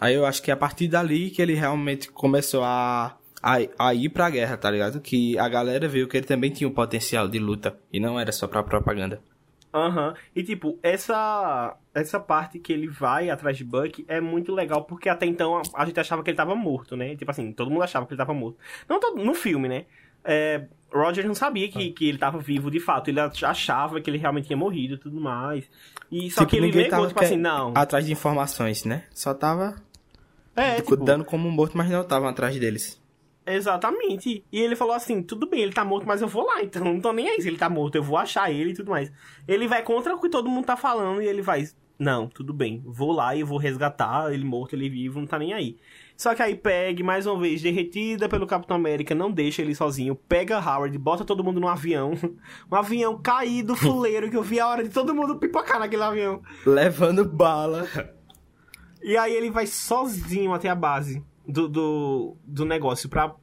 Aí 0.00 0.14
eu 0.14 0.26
acho 0.26 0.42
que 0.42 0.50
é 0.50 0.54
a 0.54 0.56
partir 0.56 0.88
dali 0.88 1.30
que 1.30 1.40
ele 1.40 1.54
realmente 1.54 2.10
começou 2.10 2.64
a, 2.64 3.16
a, 3.40 3.58
a 3.78 3.94
ir 3.94 4.08
pra 4.08 4.28
guerra, 4.28 4.56
tá 4.56 4.68
ligado? 4.68 5.00
Que 5.00 5.38
a 5.38 5.48
galera 5.48 5.86
viu 5.86 6.08
que 6.08 6.16
ele 6.16 6.26
também 6.26 6.50
tinha 6.50 6.68
um 6.68 6.74
potencial 6.74 7.28
de 7.28 7.38
luta. 7.38 7.78
E 7.92 8.00
não 8.00 8.18
era 8.18 8.32
só 8.32 8.48
pra 8.48 8.64
propaganda. 8.64 9.22
Aham. 9.72 10.14
E 10.34 10.42
tipo, 10.42 10.78
essa 10.82 11.76
essa 11.94 12.18
parte 12.18 12.58
que 12.58 12.72
ele 12.72 12.88
vai 12.88 13.30
atrás 13.30 13.56
de 13.56 13.64
Buck 13.64 14.04
é 14.08 14.20
muito 14.20 14.52
legal, 14.52 14.84
porque 14.84 15.08
até 15.08 15.26
então 15.26 15.56
a, 15.56 15.62
a 15.74 15.86
gente 15.86 16.00
achava 16.00 16.24
que 16.24 16.30
ele 16.30 16.36
tava 16.36 16.56
morto, 16.56 16.96
né? 16.96 17.14
Tipo 17.14 17.30
assim, 17.30 17.52
todo 17.52 17.70
mundo 17.70 17.84
achava 17.84 18.04
que 18.04 18.12
ele 18.12 18.18
tava 18.18 18.34
morto. 18.34 18.58
Não 18.88 18.98
todo, 18.98 19.22
no 19.22 19.34
filme, 19.34 19.68
né? 19.68 19.86
É, 20.24 20.64
Roger 20.92 21.26
não 21.26 21.34
sabia 21.34 21.68
que, 21.68 21.88
Ah. 21.88 21.92
que 21.96 22.08
ele 22.08 22.18
tava 22.18 22.38
vivo 22.38 22.70
de 22.70 22.78
fato. 22.80 23.08
Ele 23.08 23.18
achava 23.20 24.00
que 24.00 24.08
ele 24.10 24.18
realmente 24.18 24.46
tinha 24.46 24.56
morrido 24.56 24.94
e 24.94 24.98
tudo 24.98 25.20
mais. 25.20 25.64
E 26.10 26.30
só 26.30 26.40
Tipo, 26.42 26.50
que 26.50 26.56
ele 26.58 26.66
negou, 26.66 26.90
tava 26.90 27.08
tipo 27.08 27.20
assim, 27.24 27.36
não. 27.36 27.72
Atrás 27.74 28.04
de 28.06 28.12
informações, 28.12 28.84
né? 28.84 29.04
Só 29.14 29.32
tava 29.32 29.76
É, 30.54 30.76
tipo, 30.76 30.96
dando 30.96 31.24
como 31.24 31.50
morto, 31.50 31.76
mas 31.76 31.88
não 31.90 32.02
estavam 32.02 32.28
atrás 32.28 32.58
deles. 32.58 33.00
Exatamente. 33.46 34.44
E 34.52 34.60
ele 34.60 34.76
falou 34.76 34.94
assim: 34.94 35.22
tudo 35.22 35.48
bem, 35.48 35.60
ele 35.62 35.72
tá 35.72 35.84
morto, 35.84 36.06
mas 36.06 36.20
eu 36.22 36.28
vou 36.28 36.44
lá, 36.46 36.62
então 36.62 36.84
não 36.92 37.00
tô 37.00 37.12
nem 37.12 37.28
aí 37.28 37.40
se 37.40 37.48
ele 37.48 37.56
tá 37.58 37.68
morto, 37.68 37.96
eu 37.96 38.02
vou 38.02 38.16
achar 38.16 38.50
ele 38.52 38.70
e 38.70 38.74
tudo 38.74 38.90
mais. 38.90 39.10
Ele 39.48 39.66
vai 39.66 39.82
contra 39.82 40.14
o 40.14 40.20
que 40.20 40.28
todo 40.28 40.48
mundo 40.48 40.66
tá 40.66 40.76
falando 40.76 41.22
e 41.22 41.26
ele 41.26 41.42
vai. 41.42 41.64
Não, 41.98 42.26
tudo 42.26 42.52
bem, 42.52 42.82
vou 42.84 43.12
lá 43.12 43.34
e 43.36 43.42
vou 43.44 43.58
resgatar 43.58 44.32
ele 44.32 44.44
morto, 44.44 44.74
ele 44.74 44.88
vivo, 44.88 45.20
não 45.20 45.26
tá 45.26 45.38
nem 45.38 45.52
aí. 45.52 45.76
Só 46.16 46.34
que 46.34 46.42
aí 46.42 46.54
Peg, 46.54 47.02
mais 47.02 47.26
uma 47.26 47.40
vez, 47.40 47.60
derretida 47.62 48.28
pelo 48.28 48.46
Capitão 48.46 48.76
América, 48.76 49.14
não 49.14 49.30
deixa 49.30 49.60
ele 49.62 49.74
sozinho, 49.74 50.14
pega 50.14 50.58
Howard, 50.58 50.96
bota 50.98 51.24
todo 51.24 51.42
mundo 51.42 51.58
no 51.60 51.68
avião. 51.68 52.12
Um 52.70 52.76
avião 52.76 53.20
caído, 53.20 53.74
fuleiro, 53.74 54.30
que 54.30 54.36
eu 54.36 54.42
vi 54.42 54.60
a 54.60 54.66
hora 54.68 54.82
de 54.84 54.90
todo 54.90 55.14
mundo 55.14 55.36
pipocar 55.38 55.78
naquele 55.80 56.02
avião. 56.02 56.40
Levando 56.64 57.24
bala. 57.24 57.86
E 59.02 59.16
aí 59.16 59.34
ele 59.34 59.50
vai 59.50 59.66
sozinho 59.66 60.52
até 60.54 60.68
a 60.68 60.74
base 60.74 61.24
do, 61.46 61.68
do, 61.68 62.36
do 62.44 62.64
negócio 62.64 63.08
pra. 63.08 63.34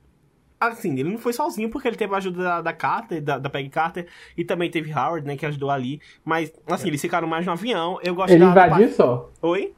Assim, 0.59 0.91
ele 0.99 1.09
não 1.09 1.17
foi 1.17 1.31
sozinho 1.31 1.69
porque 1.69 1.87
ele 1.87 1.95
teve 1.95 2.13
a 2.13 2.17
ajuda 2.17 2.43
da, 2.43 2.61
da 2.61 2.73
Carter, 2.73 3.21
da, 3.21 3.37
da 3.37 3.49
Peggy 3.49 3.69
Carter, 3.69 4.07
e 4.37 4.43
também 4.43 4.69
teve 4.69 4.91
Howard, 4.93 5.25
né, 5.25 5.37
que 5.37 5.45
ajudou 5.45 5.69
ali. 5.69 6.01
Mas, 6.23 6.51
assim, 6.67 6.87
eles 6.89 6.99
ficaram 7.01 7.27
mais 7.27 7.45
no 7.45 7.51
avião. 7.53 7.97
Eu 8.03 8.13
gosto 8.13 8.31
Ele 8.31 8.39
da. 8.45 8.53
da 8.53 8.67
invadiu 8.67 8.87
parte- 8.87 8.95
só. 8.95 9.29
Oi? 9.41 9.73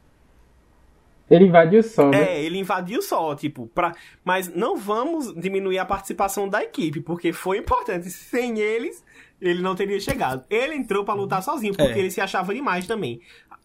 Ele 1.32 1.46
invadiu 1.46 1.82
só, 1.82 2.08
né? 2.10 2.22
É, 2.36 2.42
ele 2.44 2.58
invadiu 2.58 3.00
só, 3.00 3.34
tipo, 3.34 3.66
pra... 3.68 3.94
mas 4.22 4.54
não 4.54 4.76
vamos 4.76 5.34
diminuir 5.34 5.78
a 5.78 5.84
participação 5.84 6.48
da 6.48 6.62
equipe, 6.62 7.00
porque 7.00 7.32
foi 7.32 7.58
importante. 7.58 8.10
Sem 8.10 8.58
eles, 8.58 9.02
ele 9.40 9.62
não 9.62 9.74
teria 9.74 9.98
chegado. 9.98 10.44
Ele 10.50 10.74
entrou 10.74 11.04
pra 11.04 11.14
lutar 11.14 11.42
sozinho, 11.42 11.74
porque 11.74 11.92
É. 11.92 11.98
ele 11.98 12.10
se 12.10 12.20
achava 12.20 12.54
demais 12.54 12.86
também. 12.86 13.20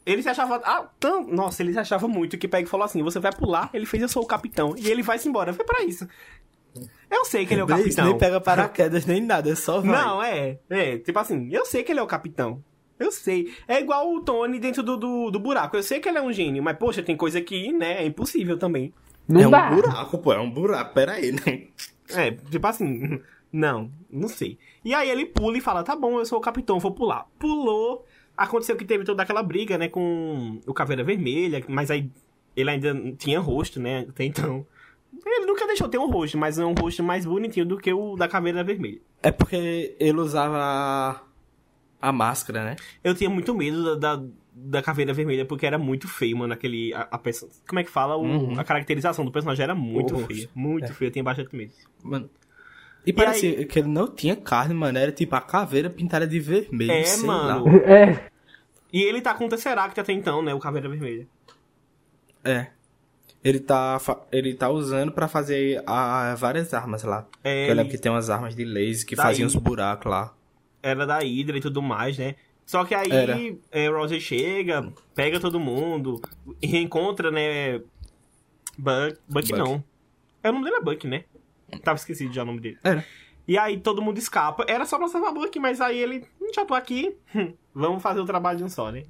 Ele 0.06 0.24
se 0.24 0.30
achava. 0.30 0.62
Ah, 0.64 0.88
tão... 0.98 1.28
Nossa, 1.28 1.62
ele 1.62 1.74
se 1.74 1.80
achava 1.80 2.08
muito 2.08 2.38
que 2.38 2.48
Peg 2.48 2.66
falou 2.66 2.86
assim: 2.86 3.04
você 3.04 3.20
vai 3.20 3.34
pular, 3.34 3.70
ele 3.74 3.86
fez, 3.86 4.02
eu 4.02 4.08
sou 4.08 4.24
o 4.24 4.26
capitão. 4.26 4.74
E 4.78 4.90
ele 4.90 5.04
vai 5.04 5.20
se 5.20 5.28
embora. 5.28 5.54
Foi 5.54 5.66
pra 5.66 5.84
isso. 5.84 6.08
Eu 7.12 7.26
sei 7.26 7.46
que 7.46 7.54
ele 7.54 7.62
é 7.62 7.64
o 7.64 7.68
capitão. 7.68 8.06
nem 8.06 8.18
pega 8.18 8.40
paraquedas, 8.40 9.06
nem 9.06 9.20
nada, 9.20 9.54
só 9.56 9.82
vai. 9.82 9.92
Não, 9.92 10.24
é. 10.24 10.60
É, 10.70 10.98
tipo 11.00 11.18
assim, 11.20 11.50
eu 11.52 11.66
sei 11.66 11.84
que 11.84 11.92
ele 11.92 12.00
é 12.00 12.04
o 12.04 12.08
capitão. 12.08 12.64
Eu 13.00 13.12
sei. 13.12 13.54
É 13.68 13.80
igual 13.80 14.14
o 14.14 14.22
Tony 14.22 14.60
dentro 14.60 14.82
do, 14.82 14.98
do, 14.98 15.32
do 15.32 15.40
buraco. 15.40 15.76
Eu 15.76 15.84
sei 15.84 16.00
que 16.00 16.10
ele 16.10 16.18
é 16.18 16.22
um 16.22 16.34
gênio, 16.34 16.64
mas, 16.64 16.78
poxa, 16.78 17.04
tem 17.04 17.16
coisa 17.16 17.40
que, 17.42 17.72
né, 17.72 18.04
é 18.04 18.06
impossível 18.06 18.58
também. 18.58 18.94
Não 19.28 19.42
é 19.42 19.48
um 19.48 19.52
dá. 19.52 19.70
buraco, 19.70 20.18
pô, 20.18 20.34
é 20.34 20.40
um 20.40 20.50
buraco, 20.50 20.94
pera 20.94 21.14
aí, 21.14 21.32
não. 21.32 22.18
É, 22.18 22.32
tipo 22.32 22.66
assim, 22.66 23.22
não, 23.52 23.92
não 24.10 24.28
sei. 24.28 24.58
E 24.84 24.94
aí 24.94 25.10
ele 25.10 25.26
pula 25.26 25.58
e 25.58 25.62
fala, 25.62 25.84
tá 25.84 25.96
bom, 25.96 26.20
eu 26.20 26.26
sou 26.26 26.38
o 26.38 26.42
capitão, 26.42 26.80
vou 26.80 26.92
pular. 26.92 27.28
Pulou, 27.38 28.06
aconteceu 28.36 28.76
que 28.76 28.86
teve 28.86 29.04
toda 29.04 29.24
aquela 29.24 29.44
briga, 29.44 29.78
né, 29.78 29.90
com 29.90 30.60
o 30.66 30.74
Caveira 30.74 31.04
Vermelha, 31.04 31.64
mas 31.68 31.92
aí 31.92 32.10
ele 32.56 32.70
ainda 32.72 32.96
tinha 33.18 33.40
rosto, 33.40 33.80
né, 33.80 34.06
até 34.10 34.24
então. 34.24 34.66
Ele 35.26 35.46
nunca 35.46 35.68
deixou 35.68 35.90
ter 35.90 35.98
um 35.98 36.10
rosto, 36.10 36.38
mas 36.38 36.58
é 36.58 36.66
um 36.66 36.74
rosto 36.74 37.04
mais 37.04 37.26
bonitinho 37.26 37.66
do 37.66 37.78
que 37.78 37.92
o 37.92 38.16
da 38.16 38.28
Caveira 38.28 38.64
Vermelha. 38.64 39.02
É 39.22 39.32
porque 39.32 39.96
ele 40.00 40.20
usava 40.20 41.22
a, 42.02 42.12
máscara, 42.12 42.64
né? 42.64 42.76
Eu 43.04 43.14
tinha 43.16 43.30
muito 43.30 43.54
medo 43.56 43.98
da, 43.98 44.16
da, 44.16 44.24
da 44.54 44.82
Caveira 44.82 45.14
Vermelha, 45.14 45.46
porque 45.46 45.66
era 45.66 45.78
muito 45.78 46.08
feio, 46.08 46.38
mano, 46.38 46.54
aquele... 46.54 46.94
A, 46.94 47.08
a 47.12 47.18
perso- 47.18 47.50
Como 47.68 47.80
é 47.80 47.84
que 47.84 47.90
fala? 47.90 48.16
O- 48.16 48.22
Uhum. 48.24 48.60
A 48.60 48.64
caracterização 48.64 49.24
do 49.26 49.32
personagem 49.32 49.64
era 49.64 49.76
muito 49.76 50.16
O 50.16 50.26
feia. 50.28 50.50
Muito 50.56 50.86
É. 50.86 50.94
feia, 50.94 51.08
eu 51.10 51.12
tenho 51.14 51.24
bastante 51.26 51.56
medo. 51.56 51.72
Mano, 52.04 52.30
E 53.06 53.14
parecia 53.14 53.66
que 53.66 53.80
ele 53.80 53.88
não 53.88 54.08
tinha 54.08 54.36
carne, 54.36 54.74
mano. 54.74 54.98
Era 54.98 55.12
tipo 55.12 55.36
a 55.36 55.42
caveira 55.42 55.90
pintada 55.90 56.28
de 56.28 56.40
vermelho. 56.40 56.92
É, 56.92 57.04
sei 57.04 57.26
mano. 57.28 57.66
lá. 57.66 57.72
É. 57.86 58.30
E 58.94 59.02
ele 59.04 59.22
tá 59.22 59.34
com 59.34 59.46
o 59.46 59.50
Tesseract 59.50 60.00
até 60.00 60.14
então, 60.14 60.42
né? 60.42 60.54
O 60.54 60.60
Caveira 60.60 60.88
Vermelha. 60.88 61.28
É. 62.44 62.68
Ele 63.44 63.60
tá, 63.60 64.00
ele 64.32 64.54
tá 64.56 64.70
usando 64.70 65.12
pra 65.12 65.28
fazer 65.28 65.82
a, 65.86 66.34
várias 66.36 66.74
armas 66.74 67.04
lá. 67.04 67.26
É, 67.44 67.66
eu 67.66 67.70
lembro 67.70 67.84
ele- 67.84 67.90
que 67.92 67.98
tem 67.98 68.12
umas 68.12 68.30
armas 68.30 68.56
de 68.56 68.66
laser 68.66 69.06
que 69.06 69.16
Daí. 69.16 69.26
faziam 69.26 69.48
os 69.48 69.56
buracos 69.56 70.10
lá. 70.10 70.34
Era 70.82 71.06
da 71.06 71.20
Hydra 71.20 71.58
e 71.58 71.62
tudo 71.62 71.82
mais, 71.82 72.18
né? 72.18 72.36
Só 72.66 72.84
que 72.84 72.94
aí 72.94 73.10
Era. 73.12 73.38
é, 73.72 73.88
Roger 73.88 74.20
chega, 74.20 74.92
pega 75.16 75.40
todo 75.40 75.60
mundo, 75.60 76.22
e 76.62 76.68
reencontra, 76.68 77.32
né? 77.32 77.80
Buck, 78.78 79.18
Buck 79.28 79.48
Buck. 79.48 79.54
não. 79.58 79.84
É, 80.44 80.50
o 80.50 80.54
nome 80.54 80.66
dele 80.66 80.78
é 80.78 80.82
Buck, 80.82 81.08
né? 81.08 81.24
Tava 81.84 81.98
esquecido 81.98 82.34
já 82.34 82.44
o 82.44 82.46
nome 82.46 82.60
dele. 82.60 82.78
Era. 82.84 83.06
E 83.48 83.58
aí 83.58 83.80
todo 83.80 84.02
mundo 84.02 84.18
escapa. 84.18 84.66
Era 84.68 84.86
só 84.86 84.98
pra 84.98 85.08
salvar 85.08 85.34
Buck, 85.34 85.58
mas 85.60 85.80
aí 85.80 85.98
ele. 85.98 86.26
"Hum, 86.42 86.52
Já 86.54 86.66
tô 86.66 86.74
aqui. 86.74 87.16
hum, 87.34 87.54
Vamos 87.74 88.04
fazer 88.04 88.20
o 88.20 88.26
trabalho 88.26 88.58
de 88.58 88.64
um 88.66 88.70
só, 88.70 88.92
né? 88.92 89.04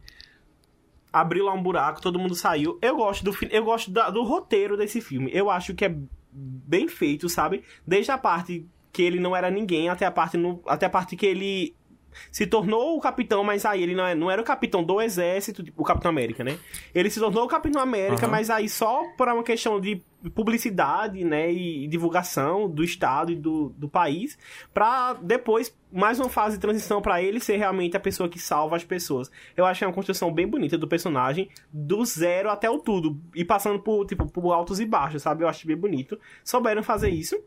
Abriu 1.12 1.46
lá 1.46 1.54
um 1.54 1.64
buraco, 1.64 2.02
todo 2.02 2.20
mundo 2.20 2.36
saiu. 2.36 2.78
Eu 2.82 2.96
gosto 2.98 3.24
do 3.24 3.36
eu 3.50 3.64
gosto 3.64 3.90
da- 3.90 4.10
do 4.10 4.24
roteiro 4.24 4.78
desse 4.78 5.02
filme. 5.02 5.32
Eu 5.34 5.50
acho 5.50 5.74
que 5.74 5.86
é 5.86 5.96
bem 6.32 6.88
feito, 6.88 7.28
sabe? 7.30 7.64
Desde 7.86 8.12
a 8.12 8.18
parte 8.18 8.68
que 8.98 9.04
ele 9.04 9.20
não 9.20 9.36
era 9.36 9.52
ninguém 9.52 9.90
até 9.90 10.08
a 10.08 10.12
parte 10.12 10.38
no, 10.38 10.60
até 10.66 10.88
a 10.88 10.90
parte 10.90 11.16
que 11.16 11.26
ele 11.26 11.76
se 12.32 12.48
tornou 12.48 12.98
o 12.98 13.00
capitão, 13.00 13.44
mas 13.44 13.64
aí 13.64 13.84
ele 13.84 13.94
não, 13.94 14.04
é- 14.08 14.16
não 14.16 14.32
era 14.32 14.42
o 14.42 14.44
capitão 14.44 14.84
do 14.84 15.00
exército, 15.00 15.64
tipo, 15.64 15.84
o 15.84 15.86
Capitão 15.86 16.10
América, 16.10 16.44
né? 16.44 16.58
Ele 16.96 17.12
se 17.12 17.20
tornou 17.20 17.44
o 17.44 17.48
Capitão 17.48 17.80
América, 17.80 18.24
Aham. 18.26 18.32
mas 18.32 18.50
aí 18.50 18.68
só 18.68 19.04
por 19.16 19.28
uma 19.28 19.44
questão 19.44 19.80
de 19.80 20.02
publicidade, 20.34 21.24
né, 21.24 21.52
e 21.52 21.88
divulgação 21.88 22.68
do 22.68 22.84
estado 22.84 23.32
e 23.32 23.36
do, 23.36 23.70
do 23.78 23.88
país, 23.88 24.36
pra 24.74 25.14
depois 25.22 25.72
mais 25.92 26.20
uma 26.20 26.28
fase 26.28 26.56
de 26.56 26.62
transição 26.62 27.04
pra 27.04 27.22
ele 27.22 27.40
ser 27.40 27.58
realmente 27.58 27.96
a 27.96 28.00
pessoa 28.00 28.28
que 28.28 28.40
salva 28.40 28.76
as 28.76 28.84
pessoas. 28.84 29.30
Eu 29.56 29.64
achei 29.66 29.88
uma 29.88 29.94
construção 29.94 30.34
bem 30.34 30.48
bonita 30.48 30.76
do 30.76 30.88
personagem, 30.88 31.50
do 31.72 32.04
zero 32.04 32.50
até 32.50 32.68
o 32.68 32.80
tudo, 32.80 33.16
e 33.36 33.46
passando 33.46 33.80
por, 33.80 34.06
tipo, 34.08 34.26
por 34.26 34.52
altos 34.54 34.80
e 34.80 34.86
baixos, 34.86 35.22
sabe? 35.22 35.44
Eu 35.44 35.48
acho 35.48 35.68
bem 35.68 35.78
bonito. 35.78 36.20
Souberam 36.44 36.82
fazer 36.82 37.10
isso. 37.10 37.38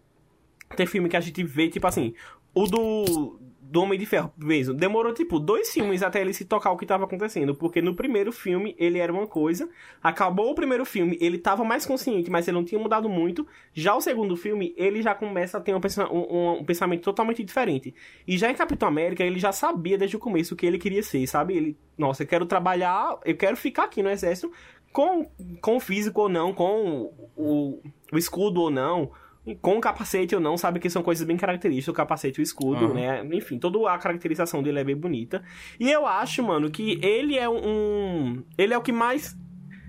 Tem 0.76 0.86
filme 0.86 1.08
que 1.08 1.16
a 1.16 1.20
gente 1.20 1.42
vê, 1.42 1.68
tipo 1.68 1.86
assim, 1.86 2.14
o 2.54 2.64
do, 2.66 3.38
do 3.60 3.82
Homem 3.82 3.98
de 3.98 4.06
Ferro 4.06 4.32
mesmo. 4.38 4.72
Demorou, 4.72 5.12
tipo, 5.12 5.38
dois 5.40 5.72
filmes 5.72 6.02
até 6.02 6.20
ele 6.20 6.32
se 6.32 6.44
tocar 6.44 6.70
o 6.70 6.76
que 6.76 6.86
tava 6.86 7.04
acontecendo. 7.04 7.54
Porque 7.54 7.82
no 7.82 7.94
primeiro 7.94 8.30
filme 8.32 8.74
ele 8.78 8.98
era 8.98 9.12
uma 9.12 9.26
coisa. 9.26 9.68
Acabou 10.02 10.50
o 10.50 10.54
primeiro 10.54 10.84
filme, 10.84 11.18
ele 11.20 11.38
tava 11.38 11.64
mais 11.64 11.84
consciente, 11.84 12.30
mas 12.30 12.46
ele 12.46 12.56
não 12.56 12.64
tinha 12.64 12.80
mudado 12.80 13.08
muito. 13.08 13.46
Já 13.74 13.94
o 13.96 14.00
segundo 14.00 14.36
filme, 14.36 14.72
ele 14.76 15.02
já 15.02 15.14
começa 15.14 15.58
a 15.58 15.60
ter 15.60 15.74
um, 15.74 15.80
um- 16.12 16.58
um 16.60 16.64
pensamento 16.64 17.02
totalmente 17.02 17.42
diferente. 17.42 17.92
E 18.26 18.38
já 18.38 18.48
em 18.50 18.54
Capitão 18.54 18.88
América, 18.88 19.24
ele 19.24 19.40
já 19.40 19.50
sabia 19.52 19.98
desde 19.98 20.16
o 20.16 20.20
começo 20.20 20.54
o 20.54 20.56
que 20.56 20.66
ele 20.66 20.78
queria 20.78 21.02
ser, 21.02 21.26
sabe? 21.26 21.56
Ele, 21.56 21.76
nossa, 21.98 22.22
eu 22.22 22.26
quero 22.28 22.46
trabalhar, 22.46 23.18
eu 23.24 23.36
quero 23.36 23.56
ficar 23.56 23.84
aqui 23.84 24.02
no 24.02 24.08
exército. 24.10 24.52
Com, 24.92 25.24
com 25.60 25.76
o 25.76 25.80
físico 25.80 26.22
ou 26.22 26.28
não, 26.28 26.52
com 26.52 27.12
o, 27.36 27.80
o 28.12 28.18
escudo 28.18 28.60
ou 28.62 28.70
não, 28.72 29.12
com 29.56 29.78
o 29.78 29.80
capacete 29.80 30.34
ou 30.34 30.40
não, 30.40 30.56
sabe 30.56 30.78
que 30.80 30.88
são 30.90 31.02
coisas 31.02 31.26
bem 31.26 31.36
características, 31.36 31.88
o 31.92 31.96
capacete 31.96 32.40
e 32.40 32.42
o 32.42 32.44
escudo, 32.44 32.86
Aham. 32.86 32.94
né? 32.94 33.36
Enfim, 33.36 33.58
toda 33.58 33.90
a 33.90 33.98
caracterização 33.98 34.62
dele 34.62 34.80
é 34.80 34.84
bem 34.84 34.96
bonita. 34.96 35.42
E 35.78 35.90
eu 35.90 36.06
acho, 36.06 36.42
mano, 36.42 36.70
que 36.70 36.98
ele 37.04 37.36
é 37.36 37.48
um. 37.48 38.42
Ele 38.56 38.74
é 38.74 38.78
o 38.78 38.82
que 38.82 38.92
mais. 38.92 39.36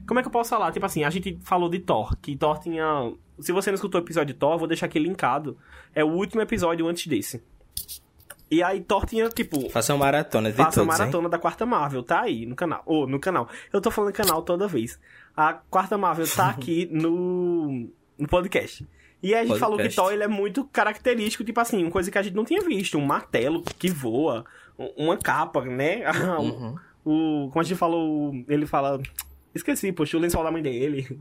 Como 0.08 0.20
é 0.20 0.24
que 0.24 0.28
eu 0.28 0.32
posso 0.32 0.50
falar? 0.50 0.72
Tipo 0.72 0.86
assim, 0.86 1.04
a 1.04 1.10
gente 1.10 1.38
falou 1.44 1.70
de 1.70 1.80
Thor, 1.80 2.16
que 2.22 2.36
Thor 2.36 2.60
tinha. 2.60 3.14
Se 3.40 3.52
você 3.52 3.72
não 3.72 3.76
escutou 3.76 4.00
o 4.02 4.04
episódio 4.04 4.34
de 4.34 4.40
Thor, 4.40 4.58
vou 4.58 4.68
deixar 4.68 4.86
aqui 4.88 5.00
linkado. 5.00 5.58
É 5.96 6.04
o 6.04 6.10
último 6.10 6.42
episódio 6.42 6.88
antes 6.88 7.08
desse. 7.08 7.42
E 8.50 8.62
aí 8.62 8.82
Thor 8.82 9.06
tinha, 9.06 9.30
tipo, 9.30 9.70
Faça 9.70 9.94
uma 9.94 10.04
maratona 10.06 10.52
de 10.52 10.58
Faça 10.58 10.82
a 10.82 10.84
todos, 10.84 10.94
hein? 10.94 11.00
maratona 11.00 11.30
da 11.30 11.40
quarta 11.40 11.66
Marvel, 11.66 12.04
tá 12.04 12.20
aí 12.22 12.46
no 12.46 12.54
canal. 12.54 12.84
Ou 12.86 13.08
no 13.08 13.18
canal. 13.18 13.48
Eu 13.72 13.80
tô 13.80 13.90
falando 13.90 14.12
canal 14.12 14.42
toda 14.42 14.68
vez. 14.68 15.00
A 15.36 15.54
quarta 15.54 15.98
Marvel 15.98 16.28
tá 16.28 16.50
aqui 16.52 16.86
no, 16.92 17.90
no 18.20 18.28
podcast. 18.28 18.86
E 19.24 19.34
a 19.36 19.40
gente 19.46 19.50
Podcast. 19.50 19.60
falou 19.60 19.78
que 19.78 19.96
Thor 19.96 20.12
ele 20.14 20.24
é 20.24 20.28
muito 20.28 20.64
característico, 20.66 21.44
tipo 21.44 21.60
assim, 21.60 21.84
uma 21.84 21.92
coisa 21.92 22.10
que 22.10 22.18
a 22.18 22.22
gente 22.22 22.36
não 22.36 22.44
tinha 22.46 22.62
visto. 22.62 22.98
Um 22.98 23.06
martelo 23.06 23.62
que 23.78 23.90
voa, 23.90 24.44
um- 24.80 25.06
uma 25.06 25.18
capa, 25.18 25.62
né? 25.64 26.04
Uhum. 26.40 26.76
o, 27.06 27.50
como 27.50 27.60
a 27.62 27.64
gente 27.64 27.78
falou, 27.78 28.34
ele 28.48 28.66
fala. 28.66 29.00
Esqueci, 29.54 29.92
poxa, 29.92 30.18
o 30.18 30.20
lençol 30.20 30.44
da 30.44 30.52
mãe 30.52 30.62
dele. 30.64 31.20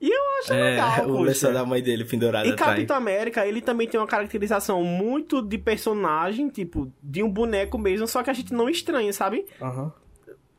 E 0.00 0.10
eu 0.10 0.20
acho 0.40 0.52
É, 0.52 0.70
legal, 0.72 1.04
o 1.04 1.12
poxa. 1.12 1.22
lençol 1.22 1.52
da 1.54 1.64
mãe 1.64 1.82
dele 1.82 2.04
pendurado 2.04 2.46
E 2.46 2.52
atrás. 2.52 2.72
Capitão 2.72 2.96
América, 2.96 3.46
ele 3.46 3.60
também 3.62 3.88
tem 3.88 3.98
uma 3.98 4.06
caracterização 4.06 4.82
muito 4.84 5.40
de 5.40 5.56
personagem, 5.56 6.48
tipo, 6.48 6.92
de 7.02 7.22
um 7.22 7.30
boneco 7.30 7.78
mesmo, 7.78 8.06
só 8.06 8.22
que 8.22 8.28
a 8.28 8.34
gente 8.34 8.52
não 8.52 8.68
estranha, 8.68 9.12
sabe? 9.14 9.46
Aham. 9.62 9.92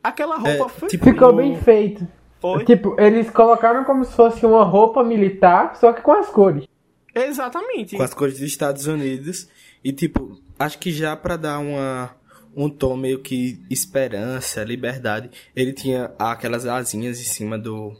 Aquela 0.03 0.35
roupa 0.37 0.65
É, 0.65 0.69
foi. 0.69 0.89
tipo, 0.89 1.03
Ficou 1.05 1.33
bem 1.33 1.55
feito. 1.61 2.07
Foi. 2.39 2.63
Tipo, 2.65 2.99
eles 2.99 3.29
colocaram 3.29 3.83
como 3.83 4.05
se 4.05 4.13
fosse 4.13 4.45
uma 4.45 4.63
roupa 4.63 5.03
militar, 5.03 5.75
só 5.75 5.91
que 5.93 6.01
com 6.01 6.11
as 6.11 6.29
cores. 6.29 6.67
Exatamente. 7.13 7.95
Com 7.95 8.03
as 8.03 8.13
cores 8.13 8.35
dos 8.39 8.43
Estados 8.47 8.87
Unidos. 8.87 9.47
E, 9.83 9.91
tipo, 9.93 10.39
acho 10.59 10.77
que 10.79 10.91
já 10.91 11.15
pra 11.15 11.37
dar 11.37 11.59
uma... 11.59 12.15
Um 12.57 12.69
tom 12.69 12.95
meio 12.95 13.19
que 13.19 13.61
esperança, 13.69 14.63
liberdade. 14.63 15.29
Ele 15.55 15.73
tinha 15.73 16.11
aquelas 16.17 16.65
asinhas 16.65 17.19
em 17.19 17.23
cima 17.23 17.57
do... 17.57 17.93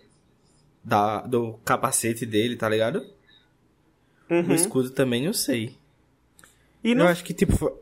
Da, 0.83 1.21
do 1.21 1.53
capacete 1.65 2.25
dele, 2.25 2.55
tá 2.55 2.69
ligado? 2.69 3.05
Uhum. 4.29 4.49
O 4.49 4.53
escudo 4.53 4.91
também, 4.91 5.25
não 5.25 5.33
sei. 5.33 5.75
E 6.83 6.91
Eu 6.91 6.97
não, 6.97 7.07
acho 7.07 7.23
que, 7.23 7.33
tipo, 7.33 7.55
foi- 7.57 7.73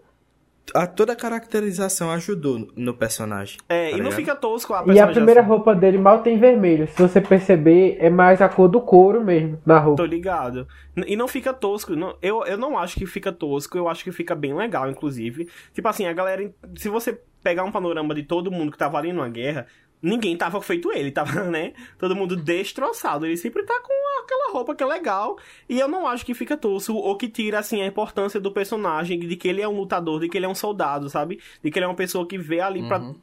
a, 0.73 0.87
toda 0.87 1.13
a 1.13 1.15
caracterização 1.15 2.09
ajudou 2.11 2.67
no 2.75 2.93
personagem. 2.93 3.57
é, 3.67 3.85
tá 3.85 3.89
e 3.89 3.91
não 3.91 3.97
ligado? 4.05 4.15
fica 4.15 4.35
tosco 4.35 4.73
a 4.73 4.83
E 4.87 4.99
a 4.99 5.07
primeira 5.07 5.41
assim. 5.41 5.49
roupa 5.49 5.75
dele 5.75 5.97
mal 5.97 6.19
tem 6.21 6.37
vermelho. 6.39 6.87
Se 6.87 7.01
você 7.01 7.19
perceber, 7.19 7.97
é 7.99 8.09
mais 8.09 8.41
a 8.41 8.47
cor 8.49 8.67
do 8.67 8.79
couro 8.81 9.23
mesmo, 9.23 9.59
na 9.65 9.79
Tô 9.79 9.87
roupa. 9.87 10.03
ligado. 10.05 10.67
N- 10.95 11.05
E 11.07 11.15
não 11.15 11.27
fica 11.27 11.53
tosco. 11.53 11.95
Não, 11.95 12.15
eu, 12.21 12.43
eu 12.45 12.57
não 12.57 12.77
acho 12.77 12.95
que 12.95 13.05
fica 13.05 13.31
tosco, 13.31 13.77
eu 13.77 13.87
acho 13.89 14.03
que 14.03 14.11
fica 14.11 14.33
bem 14.35 14.53
legal, 14.53 14.89
inclusive. 14.89 15.47
Tipo 15.73 15.87
assim, 15.87 16.05
a 16.05 16.13
galera. 16.13 16.49
Se 16.75 16.87
você 16.89 17.19
pegar 17.43 17.63
um 17.65 17.71
panorama 17.71 18.15
de 18.15 18.23
todo 18.23 18.49
mundo 18.51 18.71
que 18.71 18.77
tava 18.77 18.97
ali 18.97 19.11
numa 19.11 19.27
guerra, 19.27 19.67
ninguém 20.03 20.37
tava 20.37 20.61
feito 20.61 20.91
ele, 20.91 21.09
tava, 21.11 21.43
né? 21.49 21.73
Todo 21.97 22.15
mundo 22.15 22.35
destroçado. 22.35 23.25
Ele 23.25 23.37
sempre 23.37 23.63
tá 23.63 23.79
com 23.81 24.21
aquela 24.23 24.51
roupa 24.51 24.75
que 24.75 24.83
é 24.83 24.85
legal. 24.85 25.37
E 25.67 25.79
eu 25.79 25.87
não 25.87 26.05
acho 26.05 26.25
que 26.25 26.33
fica 26.33 26.55
tosco 26.57 26.93
ou 26.93 27.17
que 27.17 27.27
tira, 27.29 27.57
assim, 27.59 27.81
a 27.81 27.87
importância 27.87 28.39
do 28.39 28.51
personagem, 28.51 29.17
de 29.19 29.35
que 29.35 29.47
ele 29.47 29.61
é 29.61 29.67
um 29.67 29.77
lutador, 29.77 30.19
de 30.19 30.27
que 30.29 30.37
ele 30.37 30.45
é 30.45 30.49
um 30.49 30.53
soldado, 30.55 31.09
sabe? 31.09 31.39
De 31.63 31.71
que 31.71 31.79
ele 31.79 31.85
é 31.85 31.87
uma 31.87 31.95
pessoa 31.95 32.27
que 32.27 32.37
vê 32.37 32.59
ali 32.59 32.85
pra 32.87 32.99
Uhum. 32.99 33.15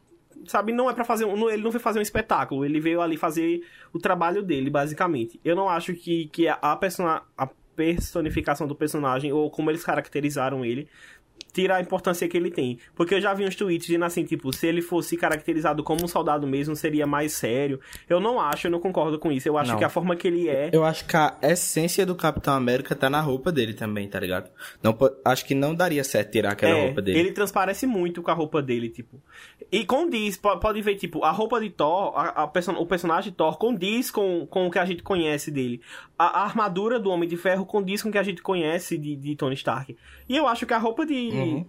sabe, 0.47 0.73
não 0.73 0.89
é 0.89 0.95
para 0.95 1.05
fazer, 1.05 1.27
um- 1.27 1.37
não- 1.37 1.51
ele 1.51 1.63
não 1.63 1.71
veio 1.71 1.81
fazer 1.83 1.99
um 1.99 2.03
espetáculo, 2.03 2.65
ele 2.65 2.81
veio 2.81 3.03
ali 3.03 3.17
fazer 3.19 3.61
o 3.93 3.99
trabalho 3.99 4.43
dele, 4.43 4.71
basicamente. 4.71 5.39
Eu 5.45 5.55
não 5.55 5.69
acho 5.69 5.93
que, 5.95 6.29
que 6.33 6.49
a, 6.49 6.55
a, 6.63 6.75
persona, 6.77 7.23
a 7.37 7.47
personificação 7.77 8.67
do 8.67 8.75
personagem, 8.75 9.33
ou 9.33 9.51
como 9.51 9.71
eles 9.71 9.85
caracterizaram 9.85 10.65
ele, 10.65 10.89
tira 11.53 11.77
a 11.77 11.81
importância 11.81 12.29
que 12.29 12.37
ele 12.37 12.51
tem. 12.51 12.79
Porque 12.95 13.15
eu 13.15 13.21
já 13.21 13.33
vi 13.35 13.45
uns 13.45 13.55
tweets 13.57 13.87
dizendo 13.87 14.05
assim, 14.05 14.25
tipo, 14.25 14.53
se 14.53 14.67
ele 14.67 14.83
fosse 14.83 15.17
caracterizado 15.17 15.83
como 15.83 16.05
um 16.05 16.09
soldado 16.09 16.47
mesmo, 16.47 16.75
seria 16.77 17.07
mais 17.07 17.33
sério. 17.33 17.81
Eu 18.09 18.21
não 18.21 18.41
acho, 18.41 18.67
eu 18.67 18.71
não 18.71 18.81
concordo 18.81 19.19
com 19.19 19.31
isso. 19.33 19.49
Eu 19.49 19.59
acho 19.59 19.73
Não. 19.73 19.79
que 19.79 19.85
a 19.85 19.89
forma 19.89 20.15
que 20.17 20.27
ele 20.29 20.49
é... 20.49 20.71
Eu 20.73 20.85
acho 20.85 21.05
que 21.07 21.17
a 21.17 21.37
essência 21.43 22.05
do 22.07 22.15
Capitão 22.15 22.55
América 22.55 22.95
tá 22.95 23.09
na 23.11 23.21
roupa 23.21 23.51
dele 23.53 23.75
também, 23.75 24.09
tá 24.09 24.19
ligado? 24.21 24.51
Não, 24.83 24.97
acho 25.25 25.45
que 25.45 25.55
não 25.55 25.75
daria 25.75 26.05
certo 26.05 26.31
tirar 26.33 26.53
aquela 26.53 26.77
É, 26.77 26.85
roupa 26.87 27.03
dele. 27.03 27.19
Ele 27.19 27.33
transparece 27.33 27.87
muito 27.87 28.23
com 28.23 28.31
a 28.31 28.35
roupa 28.35 28.63
dele, 28.63 28.89
tipo. 28.89 29.21
E 29.73 29.85
condiz, 29.85 30.37
po- 30.37 30.59
pode 30.59 30.83
ver, 30.83 30.97
tipo, 30.97 31.25
a 31.25 31.31
roupa 31.31 31.61
de 31.61 31.71
Thor, 31.71 32.13
a, 32.17 32.43
a 32.43 32.47
perso- 32.49 32.73
o 32.73 32.87
personagem 32.87 33.33
Thor 33.33 33.57
condiz 33.59 34.11
com, 34.11 34.47
com 34.47 34.67
o 34.67 34.71
que 34.71 34.79
a 34.79 34.85
gente 34.85 35.03
conhece 35.03 35.51
dele. 35.51 35.81
A, 36.23 36.41
a 36.41 36.45
armadura 36.45 37.01
do 37.01 37.09
Homem 37.11 37.29
de 37.29 37.37
Ferro 37.37 37.65
condiz 37.65 38.03
com 38.03 38.09
o 38.09 38.13
que 38.13 38.19
a 38.19 38.23
gente 38.23 38.43
conhece 38.43 38.99
de, 38.99 39.17
de 39.17 39.35
Tony 39.37 39.55
Stark. 39.55 39.97
E 40.29 40.37
eu 40.37 40.47
acho 40.47 40.67
que 40.67 40.75
a 40.75 40.79
roupa 40.79 41.07
de. 41.07 41.15
Uhum. 41.15 41.67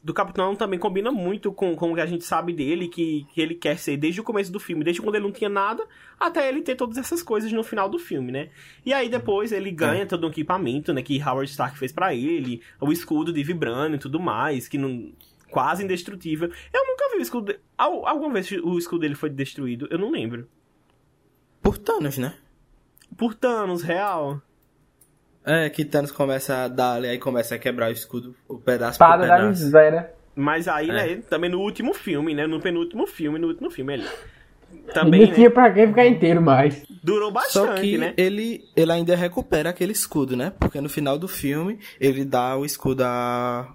Do 0.00 0.14
Capitão 0.14 0.54
também 0.54 0.78
combina 0.78 1.10
muito 1.10 1.52
com, 1.52 1.74
com 1.74 1.90
o 1.90 1.94
que 1.96 2.00
a 2.00 2.06
gente 2.06 2.24
sabe 2.24 2.52
dele, 2.52 2.86
que, 2.88 3.26
que 3.34 3.40
ele 3.40 3.54
quer 3.56 3.76
ser 3.76 3.96
desde 3.96 4.20
o 4.20 4.24
começo 4.24 4.50
do 4.52 4.60
filme, 4.60 4.84
desde 4.84 5.02
quando 5.02 5.16
ele 5.16 5.24
não 5.24 5.32
tinha 5.32 5.50
nada, 5.50 5.84
até 6.18 6.48
ele 6.48 6.62
ter 6.62 6.76
todas 6.76 6.96
essas 6.96 7.20
coisas 7.22 7.50
no 7.52 7.64
final 7.64 7.88
do 7.90 7.98
filme, 7.98 8.30
né? 8.30 8.48
E 8.86 8.92
aí 8.92 9.08
depois 9.08 9.50
ele 9.50 9.72
ganha 9.72 10.06
todo 10.06 10.24
um 10.26 10.30
equipamento, 10.30 10.94
né, 10.94 11.02
que 11.02 11.20
Howard 11.20 11.50
Stark 11.50 11.76
fez 11.76 11.90
pra 11.90 12.14
ele, 12.14 12.62
o 12.80 12.92
escudo 12.92 13.32
de 13.32 13.42
vibrânio 13.42 13.96
e 13.96 13.98
tudo 13.98 14.20
mais, 14.20 14.68
que 14.68 14.78
não 14.78 15.12
quase 15.50 15.82
indestrutível. 15.84 16.48
Eu 16.72 16.86
nunca 16.86 17.08
vi 17.10 17.16
o 17.18 17.22
escudo. 17.22 17.52
de- 17.52 17.58
Alguma 17.76 18.34
vez 18.34 18.50
o 18.52 18.78
escudo 18.78 19.00
dele 19.00 19.16
foi 19.16 19.28
destruído? 19.28 19.88
Eu 19.90 19.98
não 19.98 20.10
lembro. 20.12 20.48
Por 21.60 21.76
Thanos, 21.76 22.16
né? 22.18 22.34
Por 23.16 23.34
Thanos, 23.34 23.82
real. 23.82 24.40
É, 25.44 25.70
que 25.70 25.84
Thanos 25.84 26.12
começa 26.12 26.64
a 26.64 26.68
dar 26.68 26.94
ali, 26.94 27.08
aí 27.08 27.18
começa 27.18 27.54
a 27.54 27.58
quebrar 27.58 27.88
o 27.88 27.92
escudo, 27.92 28.34
o 28.46 28.58
pedaço 28.58 28.92
Espada 28.92 29.22
por 29.22 29.28
da 29.28 29.36
pedaço. 29.36 29.68
Zera. 29.70 30.14
Mas 30.36 30.68
aí, 30.68 30.88
É. 30.90 30.92
né, 30.92 31.22
também 31.28 31.50
no 31.50 31.58
último 31.60 31.92
filme, 31.94 32.34
né? 32.34 32.46
No 32.46 32.60
penúltimo 32.60 33.06
filme, 33.06 33.38
no 33.38 33.48
último 33.48 33.70
filme 33.70 33.94
ali. 33.94 34.06
Também, 34.92 35.22
não 35.22 35.28
né? 35.28 35.34
tinha 35.34 35.50
pra 35.50 35.72
que 35.72 35.86
ficar 35.86 36.06
inteiro 36.06 36.42
mais. 36.42 36.84
Durou 37.02 37.28
Só 37.28 37.64
bastante, 37.64 37.80
que 37.80 37.98
né? 37.98 38.12
ele, 38.16 38.64
ele 38.76 38.92
ainda 38.92 39.16
recupera 39.16 39.70
aquele 39.70 39.92
escudo, 39.92 40.36
né? 40.36 40.52
Porque 40.60 40.80
no 40.80 40.88
final 40.88 41.18
do 41.18 41.26
filme, 41.26 41.80
ele 41.98 42.24
dá 42.24 42.54
o 42.56 42.64
escudo 42.64 43.02
a... 43.04 43.72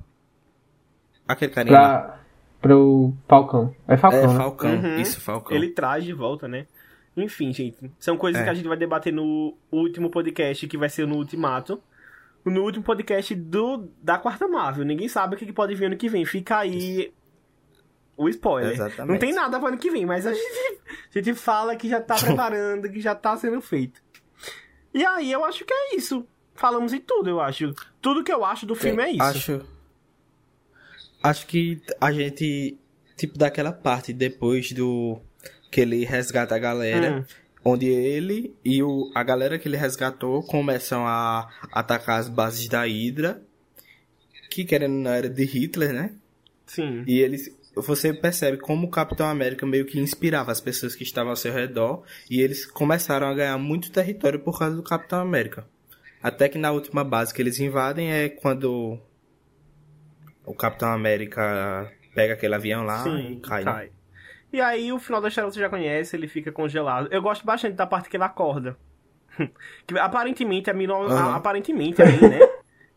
Aquele 1.28 1.52
carinha 1.52 1.80
lá. 1.80 2.00
Pra, 2.00 2.20
pro 2.62 3.14
Falcão. 3.28 3.76
É 3.88 3.98
Falcão, 3.98 4.20
É, 4.20 4.28
né? 4.28 4.36
Falcão. 4.36 4.72
Uhum. 4.76 4.98
Isso, 5.00 5.20
Falcão. 5.20 5.58
Ele 5.58 5.70
traz 5.70 6.04
de 6.04 6.14
volta, 6.14 6.48
né? 6.48 6.68
Enfim, 7.16 7.54
gente. 7.54 7.92
São 8.00 8.18
coisas 8.18 8.42
É. 8.42 8.44
que 8.44 8.50
a 8.50 8.54
gente 8.54 8.68
vai 8.68 8.78
debater 8.78 9.14
no 9.14 9.56
último 9.72 10.10
podcast, 10.10 10.68
que 10.68 10.78
vai 10.78 10.90
ser 10.90 11.06
no 11.08 11.16
Ultimato. 11.18 11.82
No 12.44 12.64
último 12.64 12.84
podcast 12.84 13.34
do, 13.36 13.90
da 14.02 14.18
quarta 14.18 14.48
Marvel. 14.48 14.84
Ninguém 14.84 15.08
sabe 15.08 15.36
o 15.36 15.38
que 15.38 15.54
pode 15.54 15.76
vir 15.76 15.86
ano 15.86 15.96
que 15.98 16.10
vem. 16.10 16.26
Fica 16.26 16.58
aí 16.60 17.14
o 18.18 18.28
spoiler. 18.30 18.74
Exatamente. 18.74 19.12
Não 19.12 19.18
tem 19.20 19.34
nada 19.34 19.58
pro 19.60 19.68
ano 19.70 19.78
que 19.78 19.90
vem, 19.90 20.06
mas 20.06 20.26
a 20.28 20.34
gente, 20.34 20.82
a 21.16 21.20
gente 21.22 21.34
fala 21.36 21.76
que 21.76 21.88
já 21.88 22.02
tá 22.02 22.16
preparando, 22.20 22.90
que 22.92 23.00
já 23.00 23.16
tá 23.16 23.38
sendo 23.38 23.62
feito. 23.62 24.02
E 24.94 25.06
aí, 25.06 25.32
eu 25.32 25.46
acho 25.46 25.64
que 25.66 25.74
é 25.74 25.96
isso. 25.96 26.28
Falamos 26.56 26.94
em 26.94 27.00
tudo, 27.00 27.30
eu 27.30 27.40
acho. 27.40 27.74
Tudo 28.02 28.24
que 28.24 28.32
eu 28.32 28.44
acho 28.44 28.66
do 28.66 28.76
filme 28.76 29.02
é 29.02 29.12
isso. 29.12 29.24
Acho. 29.24 29.62
Acho 31.24 31.48
que 31.48 31.82
a 32.02 32.12
gente, 32.12 32.78
tipo, 33.16 33.38
daquela 33.38 33.72
parte 33.72 34.12
depois 34.12 34.72
do. 34.74 35.20
Que 35.74 35.82
ele 35.82 36.06
resgata 36.06 36.54
a 36.54 36.60
galera. 36.60 37.18
Hum. 37.18 37.26
Onde 37.66 37.88
ele 37.88 38.54
e 38.64 38.84
o, 38.84 39.10
a 39.16 39.24
galera 39.24 39.58
que 39.58 39.68
ele 39.68 39.78
resgatou 39.78 40.44
começam 40.44 41.08
a 41.08 41.50
atacar 41.72 42.20
as 42.20 42.30
bases 42.30 42.68
da 42.68 42.86
Hydra. 42.86 43.42
Que 44.52 44.64
querendo 44.64 44.94
na 44.94 45.16
era 45.16 45.28
de 45.28 45.44
Hitler, 45.44 45.92
né? 45.92 46.14
Sim. 46.68 47.04
E 47.08 47.20
eles. 47.20 47.50
Você 47.76 48.14
percebe 48.14 48.58
como 48.58 48.86
o 48.86 48.92
Capitão 48.92 49.28
América 49.28 49.66
meio 49.66 49.86
que 49.86 50.00
inspirava 50.00 50.52
as 50.52 50.62
pessoas 50.62 50.94
que 50.96 51.02
estavam 51.02 51.32
ao 51.32 51.36
seu 51.36 51.52
redor. 51.52 52.04
E 52.30 52.40
eles 52.40 52.68
começaram 52.68 53.26
a 53.26 53.34
ganhar 53.34 53.58
muito 53.58 53.92
território 53.92 54.40
por 54.40 54.60
causa 54.60 54.76
do 54.76 54.84
Capitão 54.84 55.20
América. 55.20 55.66
Até 56.22 56.48
que 56.48 56.60
na 56.60 56.72
última 56.72 57.04
base 57.04 57.34
que 57.34 57.42
eles 57.42 57.60
invadem 57.60 58.12
é 58.12 58.30
quando 58.30 59.00
o 60.46 60.54
Capitão 60.54 60.90
América 60.90 61.92
pega 62.14 62.34
aquele 62.36 62.54
avião 62.54 62.84
lá 62.84 63.04
Sim, 63.04 63.34
e 63.34 63.40
cai. 63.40 63.64
né? 63.64 63.90
E 64.54 64.62
aí, 64.62 64.94
o 64.94 65.00
final 65.00 65.20
da 65.20 65.30
história 65.30 65.50
você 65.50 65.60
já 65.60 65.68
conhece, 65.68 66.16
ele 66.16 66.28
fica 66.28 66.52
congelado. 66.52 67.08
Eu 67.12 67.24
gosto 67.24 67.44
bastante 67.44 67.74
da 67.74 67.88
parte 67.88 68.08
que 68.08 68.16
ele 68.16 68.24
acorda. 68.24 68.78
que 69.88 69.98
aparentemente 69.98 70.70
é 70.70 70.74
mil... 70.74 70.94
Aham. 70.94 71.36
aparentemente 71.36 72.02
ali, 72.02 72.22
né? 72.22 72.40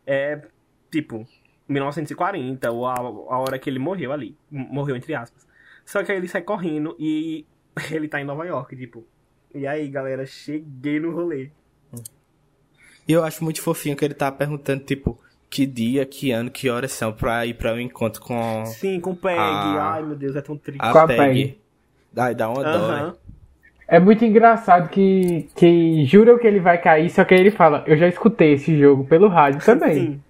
É 0.09 0.41
tipo 0.89 1.27
1940, 1.67 2.71
ou 2.71 2.85
a, 2.85 2.93
a 2.93 3.39
hora 3.39 3.59
que 3.59 3.69
ele 3.69 3.77
morreu 3.77 4.13
ali. 4.13 4.37
Morreu 4.49 4.95
entre 4.95 5.13
aspas. 5.13 5.45
Só 5.83 6.01
que 6.01 6.13
aí 6.13 6.17
ele 6.17 6.29
sai 6.29 6.43
correndo 6.43 6.95
e 6.97 7.45
ele 7.91 8.07
tá 8.07 8.21
em 8.21 8.23
Nova 8.23 8.45
York, 8.45 8.73
tipo. 8.77 9.05
E 9.53 9.67
aí, 9.67 9.89
galera, 9.89 10.25
cheguei 10.25 10.97
no 10.97 11.11
rolê. 11.11 11.51
E 13.05 13.11
eu 13.11 13.23
acho 13.23 13.43
muito 13.43 13.61
fofinho 13.61 13.97
que 13.97 14.05
ele 14.05 14.13
tá 14.13 14.31
perguntando, 14.31 14.85
tipo, 14.85 15.19
que 15.49 15.65
dia, 15.65 16.05
que 16.05 16.31
ano, 16.31 16.49
que 16.51 16.69
horas 16.69 16.91
são 16.91 17.11
pra 17.13 17.45
ir 17.45 17.53
pra 17.53 17.73
um 17.73 17.79
encontro 17.79 18.21
com 18.21 18.65
Sim, 18.65 18.99
com 18.99 19.11
o 19.11 19.15
Peg. 19.15 19.37
Ah. 19.39 19.93
Ai, 19.95 20.03
meu 20.03 20.15
Deus, 20.15 20.35
é 20.35 20.41
tão 20.41 20.57
triste. 20.57 20.79
a, 20.81 20.91
Com 20.91 20.99
a 20.99 21.07
Peg. 21.07 21.17
Peg. 21.17 21.57
Ai, 22.15 22.35
dá 22.35 22.49
uma 22.49 22.63
dó, 22.63 22.69
Aham. 22.69 23.07
né? 23.07 23.13
É 23.89 23.99
muito 23.99 24.25
engraçado 24.25 24.89
que, 24.89 25.47
que 25.55 26.03
juram 26.05 26.37
que 26.37 26.45
ele 26.45 26.59
vai 26.59 26.77
cair, 26.77 27.09
só 27.09 27.23
que 27.23 27.33
aí 27.33 27.39
ele 27.39 27.51
fala, 27.51 27.83
eu 27.87 27.95
já 27.97 28.07
escutei 28.07 28.53
esse 28.53 28.77
jogo 28.77 29.05
pelo 29.05 29.29
rádio 29.29 29.63
também. 29.63 30.21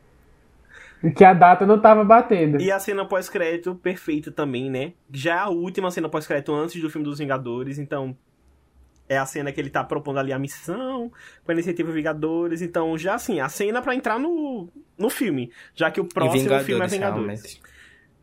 Sim. 1.01 1.11
Que 1.11 1.23
a 1.23 1.33
data 1.33 1.65
não 1.65 1.79
tava 1.79 2.03
batendo. 2.03 2.59
E 2.61 2.71
a 2.71 2.79
cena 2.79 3.05
pós-crédito 3.05 3.73
perfeita 3.75 4.31
também, 4.31 4.69
né? 4.69 4.93
Já 5.11 5.35
é 5.35 5.39
a 5.39 5.47
última 5.49 5.89
cena 5.91 6.09
pós-crédito 6.09 6.53
antes 6.53 6.79
do 6.81 6.89
filme 6.89 7.05
dos 7.05 7.19
Vingadores, 7.19 7.79
então. 7.79 8.15
É 9.09 9.17
a 9.17 9.25
cena 9.25 9.51
que 9.51 9.59
ele 9.59 9.69
tá 9.69 9.83
propondo 9.83 10.19
ali 10.19 10.33
a 10.33 10.39
missão 10.39 11.11
com 11.43 11.51
a 11.51 11.53
iniciativa 11.53 11.91
Vingadores. 11.91 12.61
Então, 12.61 12.97
já 12.97 13.15
assim, 13.15 13.39
a 13.39 13.47
cena 13.47 13.81
pra 13.81 13.95
entrar 13.95 14.19
no, 14.19 14.69
no 14.97 15.09
filme. 15.09 15.51
Já 15.73 15.89
que 15.89 16.01
o 16.01 16.05
próximo 16.05 16.59
filme 16.59 16.83
é 16.83 16.87
Vingadores. 16.87 16.99
realmente. 16.99 17.61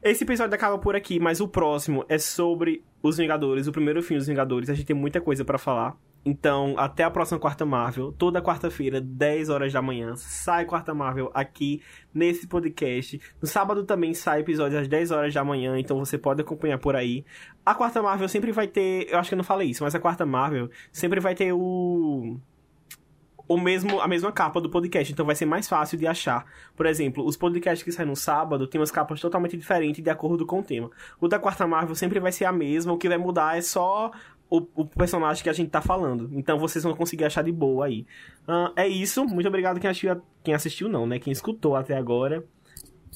Esse 0.03 0.23
episódio 0.23 0.55
acaba 0.55 0.77
por 0.79 0.95
aqui, 0.95 1.19
mas 1.19 1.41
o 1.41 1.49
próximo 1.49 2.05
é 2.11 2.19
sobre 2.19 2.85
os 3.03 3.17
Vingadores, 3.17 3.67
o 3.67 3.73
primeiro 3.73 4.03
filme 4.03 4.19
dos 4.19 4.27
Vingadores. 4.27 4.69
A 4.69 4.75
gente 4.75 4.87
tem 4.87 4.95
muita 4.95 5.21
coisa 5.21 5.45
pra 5.45 5.57
falar. 5.57 5.97
Então, 6.25 6.75
até 6.79 7.05
a 7.05 7.11
próxima 7.11 7.39
quarta 7.39 7.67
Marvel. 7.67 8.11
Toda 8.13 8.41
quarta-feira, 8.41 9.01
10 9.01 9.51
horas 9.51 9.73
da 9.73 9.83
manhã, 9.83 10.17
sai 10.17 10.65
quarta 10.65 10.95
Marvel 10.95 11.31
aqui 11.35 11.83
nesse 12.15 12.47
podcast. 12.47 13.21
No 13.43 13.47
sábado 13.47 13.85
também 13.85 14.15
sai 14.15 14.41
episódio 14.41 14.79
às 14.79 14.89
10 14.89 15.11
horas 15.11 15.35
da 15.35 15.45
manhã, 15.45 15.79
então 15.79 15.99
você 15.99 16.17
pode 16.17 16.41
acompanhar 16.41 16.79
por 16.79 16.97
aí. 16.97 17.25
A 17.65 17.75
quarta 17.75 18.03
Marvel 18.03 18.29
sempre 18.29 18.53
vai 18.53 18.67
ter, 18.67 19.07
eu 19.11 19.19
acho 19.19 19.29
que 19.29 19.35
eu 19.35 19.39
não 19.39 19.45
falei 19.45 19.69
isso, 19.69 19.85
mas 19.85 19.95
a 19.95 20.01
quarta 20.01 20.25
Marvel 20.25 20.71
sempre 20.91 21.21
vai 21.21 21.35
ter 21.35 21.53
o 21.53 22.41
o 23.47 23.59
mesmo, 23.59 24.01
a 24.01 24.09
mesma 24.09 24.33
capa 24.33 24.61
do 24.61 24.71
podcast, 24.71 25.13
então 25.13 25.27
vai 25.27 25.35
ser 25.35 25.45
mais 25.45 25.69
fácil 25.69 25.99
de 25.99 26.07
achar. 26.07 26.47
Por 26.75 26.87
exemplo, 26.87 27.25
os 27.25 27.37
podcasts 27.37 27.83
que 27.83 27.93
saem 27.93 28.09
no 28.09 28.17
sábado 28.17 28.67
têm 28.67 28.81
umas 28.81 28.91
capas 28.91 29.21
totalmente 29.21 29.57
diferentes 29.57 30.03
de 30.03 30.11
acordo 30.11 30.47
com 30.47 30.61
o 30.61 30.63
tema. 30.63 30.91
O 31.21 31.29
da 31.29 31.39
Quarta 31.39 31.67
Marvel 31.67 31.95
sempre 31.95 32.19
vai 32.19 32.33
ser 32.33 32.47
a 32.47 32.53
mesma, 32.53 32.93
o 32.93 32.99
que 32.99 33.09
vai 33.09 33.19
mudar 33.19 33.57
é 33.57 33.61
só 33.61 34.11
o, 34.51 34.59
o 34.75 34.85
personagem 34.87 35.43
que 35.43 35.49
a 35.51 35.53
gente 35.53 35.71
tá 35.71 35.81
falando. 35.81 36.29
Então 36.33 36.59
vocês 36.59 36.83
vão 36.85 36.95
conseguir 36.95 37.25
achar 37.25 37.43
de 37.43 37.53
boa 37.53 37.87
aí. 37.87 38.07
Ah, 38.47 38.73
é 38.77 38.87
isso, 38.89 39.25
muito 39.27 39.49
obrigado 39.49 39.81
quem 39.81 39.91
assistiu, 39.91 40.21
quem 40.43 40.55
assistiu 40.55 40.89
não, 40.89 41.07
né? 41.07 41.19
Quem 41.19 41.33
escutou 41.33 41.75
até 41.77 41.97
agora. 41.97 42.45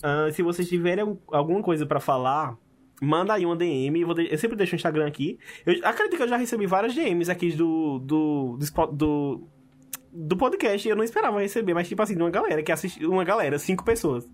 Ah, 0.03 0.29
se 0.33 0.43
vocês 0.43 0.69
tiverem 0.69 1.03
algum- 1.03 1.19
alguma 1.33 1.62
coisa 1.62 1.85
pra 1.87 2.01
falar, 2.01 2.57
manda 3.03 3.35
aí 3.35 3.45
uma 3.45 3.57
DM. 3.57 4.01
Eu, 4.01 4.14
de- 4.14 4.29
eu 4.33 4.38
sempre 4.38 4.57
deixo 4.57 4.75
o 4.75 4.77
Instagram 4.77 5.07
aqui. 5.07 5.38
Eu 5.67 5.75
acredito 5.85 6.17
que 6.17 6.23
eu 6.23 6.29
já 6.29 6.37
recebi 6.37 6.67
várias 6.67 6.95
DMs 6.95 7.31
aqui 7.31 7.53
do, 7.53 7.99
do, 8.01 8.59
do, 8.93 9.49
do 10.12 10.37
podcast. 10.37 10.88
Eu 10.88 10.97
não 10.97 11.05
esperava 11.05 11.41
receber, 11.41 11.75
mas 11.75 11.88
tipo 11.88 12.03
assim, 12.03 12.14
de 12.17 12.23
uma 12.23 12.31
galera 12.31 12.62
que 12.62 12.73
assistiu. 12.73 13.11
Uma 13.11 13.25
galera, 13.25 13.59
cinco 13.59 13.85
pessoas. 13.85 14.29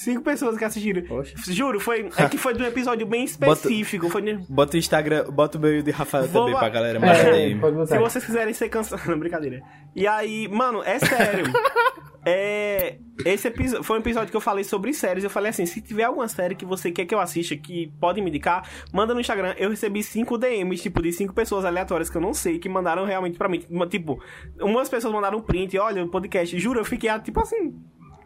Cinco 0.00 0.22
pessoas 0.22 0.56
que 0.56 0.64
assistiram. 0.64 1.02
Poxa. 1.02 1.34
Juro, 1.52 1.78
foi, 1.78 2.08
é 2.16 2.26
que 2.26 2.38
foi 2.38 2.54
de 2.54 2.62
um 2.62 2.66
episódio 2.66 3.06
bem 3.06 3.22
específico. 3.24 4.08
Foi 4.08 4.22
de- 4.22 4.34
Bota 4.48 4.74
o 4.74 4.78
Instagram, 4.78 5.24
bota 5.30 5.58
o 5.58 5.60
meu 5.60 5.82
de 5.82 5.90
Rafael 5.90 6.26
Vou 6.26 6.46
também 6.46 6.58
pra 6.58 6.70
galera 6.70 6.98
É, 7.06 7.86
Se 7.86 7.98
vocês 7.98 8.24
quiserem 8.24 8.54
ser 8.54 8.70
cancelados. 8.70 9.04
Não, 9.06 9.18
brincadeira. 9.18 9.60
E 9.94 10.06
aí, 10.06 10.48
mano, 10.48 10.82
é 10.82 10.98
sério. 10.98 11.44
é. 12.24 12.96
Esse 13.26 13.48
episódio 13.48 13.84
foi 13.84 13.98
um 13.98 14.00
episódio 14.00 14.30
que 14.30 14.36
eu 14.38 14.40
falei 14.40 14.64
sobre 14.64 14.94
séries. 14.94 15.22
Eu 15.22 15.28
falei 15.28 15.50
assim: 15.50 15.66
se 15.66 15.82
tiver 15.82 16.04
alguma 16.04 16.28
série 16.28 16.54
que 16.54 16.64
você 16.64 16.90
quer 16.90 17.04
que 17.04 17.14
eu 17.14 17.20
assista, 17.20 17.54
que 17.54 17.92
pode 18.00 18.22
me 18.22 18.30
indicar, 18.30 18.66
manda 18.94 19.12
no 19.12 19.20
Instagram. 19.20 19.54
Eu 19.58 19.68
recebi 19.68 20.02
cinco 20.02 20.38
DMs, 20.38 20.82
tipo, 20.82 21.02
de 21.02 21.12
cinco 21.12 21.34
pessoas 21.34 21.66
aleatórias 21.66 22.08
que 22.08 22.16
eu 22.16 22.22
não 22.22 22.32
sei, 22.32 22.58
que 22.58 22.70
mandaram 22.70 23.04
realmente 23.04 23.36
pra 23.36 23.50
mim. 23.50 23.62
Tipo, 23.90 24.18
umas 24.62 24.88
pessoas 24.88 25.12
mandaram 25.12 25.36
um 25.36 25.42
print, 25.42 25.76
olha, 25.76 26.02
o 26.02 26.08
podcast. 26.08 26.58
Juro, 26.58 26.80
eu 26.80 26.86
fiquei, 26.86 27.10
tipo 27.20 27.38
assim. 27.38 27.74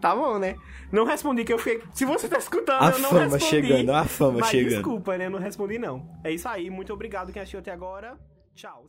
Tá 0.04 0.14
bom, 0.14 0.38
né? 0.38 0.54
Não 0.92 1.06
respondi, 1.06 1.44
que 1.44 1.52
eu 1.54 1.58
fiquei. 1.58 1.82
Se 1.94 2.04
você 2.04 2.28
tá 2.28 2.36
escutando, 2.36 2.82
A 2.82 2.90
eu 2.90 2.98
não 2.98 3.08
fama 3.08 3.22
respondi. 3.22 3.44
chegando, 3.46 3.90
a 3.90 4.04
fama 4.04 4.38
Mas 4.40 4.50
chegando. 4.50 4.68
desculpa, 4.74 5.16
né? 5.16 5.24
Eu 5.24 5.30
não 5.30 5.38
respondi, 5.38 5.78
não. 5.78 6.06
É 6.22 6.30
isso 6.30 6.46
aí. 6.46 6.68
Muito 6.68 6.92
obrigado 6.92 7.32
quem 7.32 7.40
assistiu 7.40 7.60
até 7.60 7.72
agora. 7.72 8.14
Tchau. 8.54 8.84